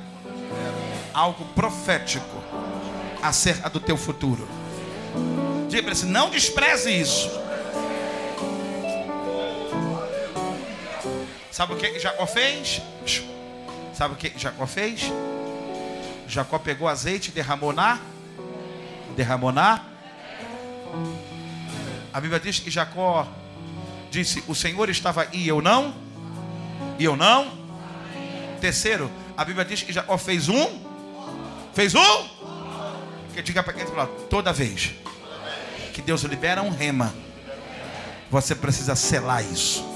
algo 1.14 1.46
profético 1.54 2.44
acerca 3.22 3.70
do 3.70 3.80
teu 3.80 3.96
futuro. 3.96 4.48
Diga 5.70 5.84
para 5.84 5.92
ele, 5.92 6.00
assim, 6.00 6.10
não 6.10 6.32
despreze 6.32 6.92
isso. 6.92 7.30
Sabe 11.52 11.74
o 11.74 11.78
que 11.78 12.00
Jacó 12.00 12.26
fez? 12.26 12.82
Sabe 13.94 14.14
o 14.14 14.18
que 14.18 14.38
Jacó 14.38 14.66
fez? 14.66 15.12
Jacó 16.28 16.58
pegou 16.58 16.88
azeite 16.88 17.30
e 17.30 17.34
derramou 17.34 17.72
na. 17.72 18.00
Derramou 19.16 19.52
na. 19.52 19.84
A 22.12 22.20
Bíblia 22.20 22.40
diz 22.40 22.60
que 22.60 22.72
Jacó 22.72 23.28
disse: 24.10 24.44
O 24.48 24.56
Senhor 24.56 24.90
estava 24.90 25.28
e 25.32 25.48
eu 25.48 25.62
não. 25.62 25.96
E 26.98 27.04
eu 27.04 27.16
não. 27.16 27.52
Terceiro, 28.60 29.12
a 29.36 29.44
Bíblia 29.44 29.66
diz 29.66 29.84
que 29.84 29.94
Jacó 29.94 30.18
fez 30.18 30.50
um. 30.50 30.82
Fez 31.74 31.94
um. 31.96 32.28
Que 33.34 33.42
diga 33.42 33.64
para 33.64 33.74
quem 33.74 33.84
está 33.84 34.06
toda 34.30 34.54
vez 34.54 34.94
que 35.94 36.02
Deus 36.02 36.24
libera 36.24 36.64
um 36.64 36.72
rema, 36.72 37.14
você 38.30 38.56
precisa 38.56 38.96
selar 38.96 39.44
isso. 39.44 39.93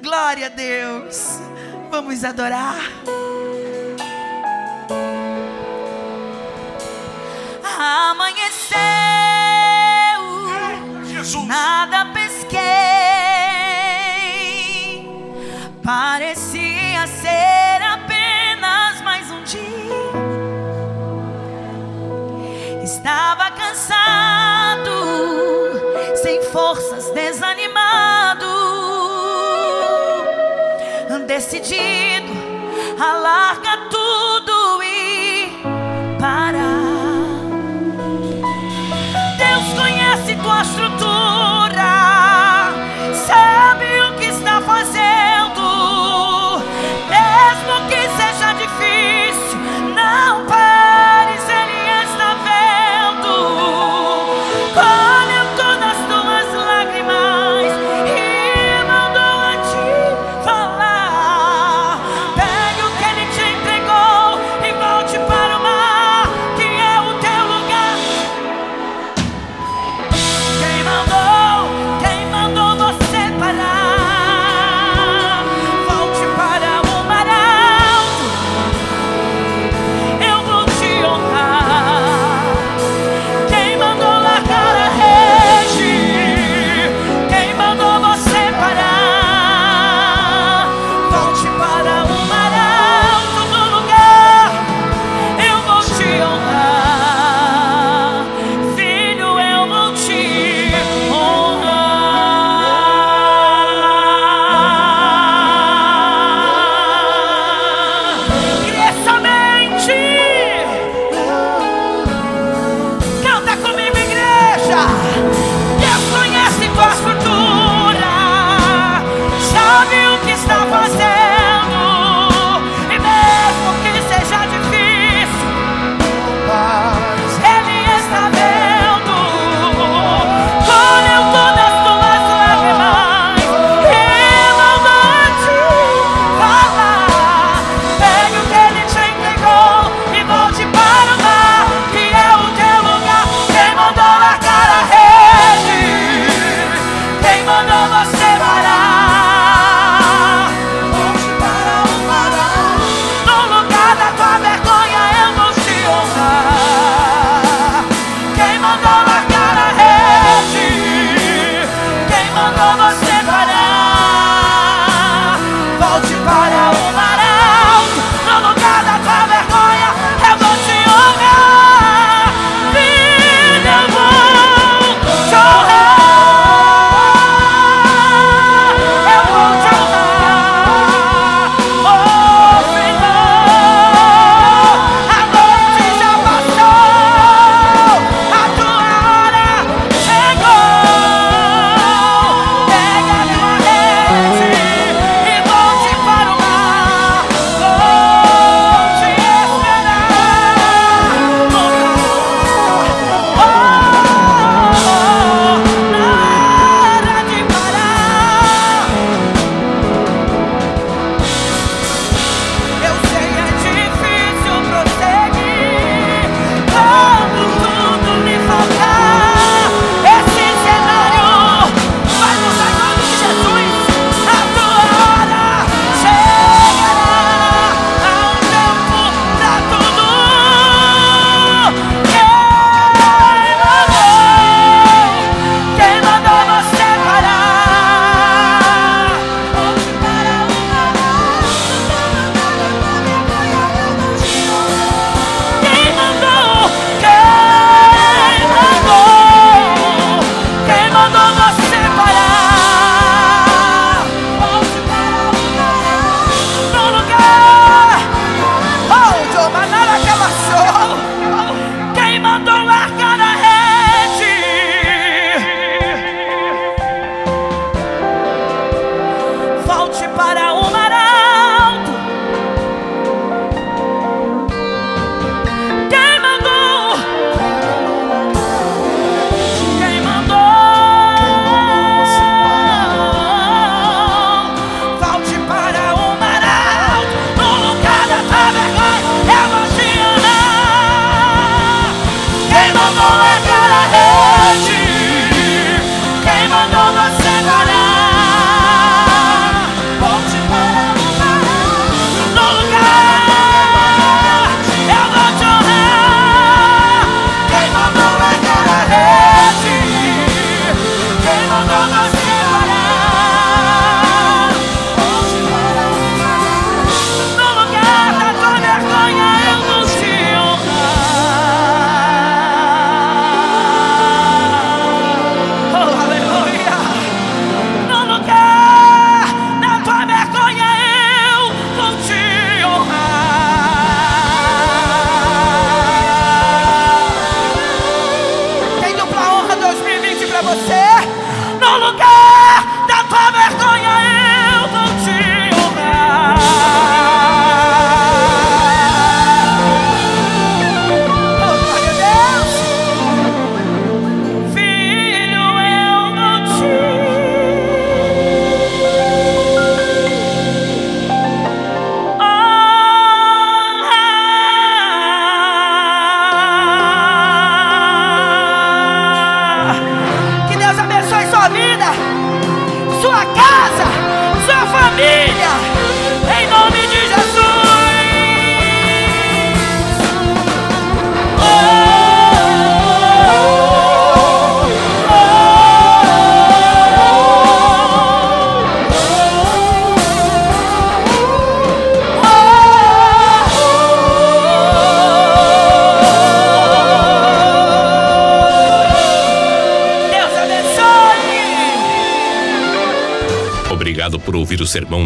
Glória 0.00 0.46
a 0.46 0.50
Deus. 0.50 1.38
Vamos 1.90 2.24
adorar. 2.24 2.76
Decidido 31.68 32.05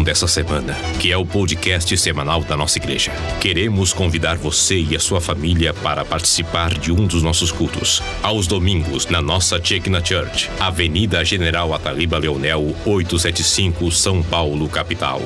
Dessa 0.03 0.27
semana, 0.27 0.73
que 0.99 1.11
é 1.11 1.17
o 1.17 1.25
podcast 1.25 1.95
semanal 1.95 2.43
da 2.43 2.57
nossa 2.57 2.79
igreja. 2.79 3.11
Queremos 3.39 3.93
convidar 3.93 4.35
você 4.35 4.79
e 4.79 4.95
a 4.95 4.99
sua 4.99 5.21
família 5.21 5.73
para 5.75 6.03
participar 6.03 6.73
de 6.73 6.91
um 6.91 7.05
dos 7.05 7.21
nossos 7.21 7.51
cultos, 7.51 8.01
aos 8.23 8.47
domingos, 8.47 9.05
na 9.05 9.21
nossa 9.21 9.63
Chekna 9.63 10.03
Church, 10.03 10.49
Avenida 10.59 11.23
General 11.23 11.71
Ataliba 11.73 12.17
Leonel, 12.17 12.75
875, 12.85 13.91
São 13.91 14.23
Paulo, 14.23 14.67
capital. 14.69 15.21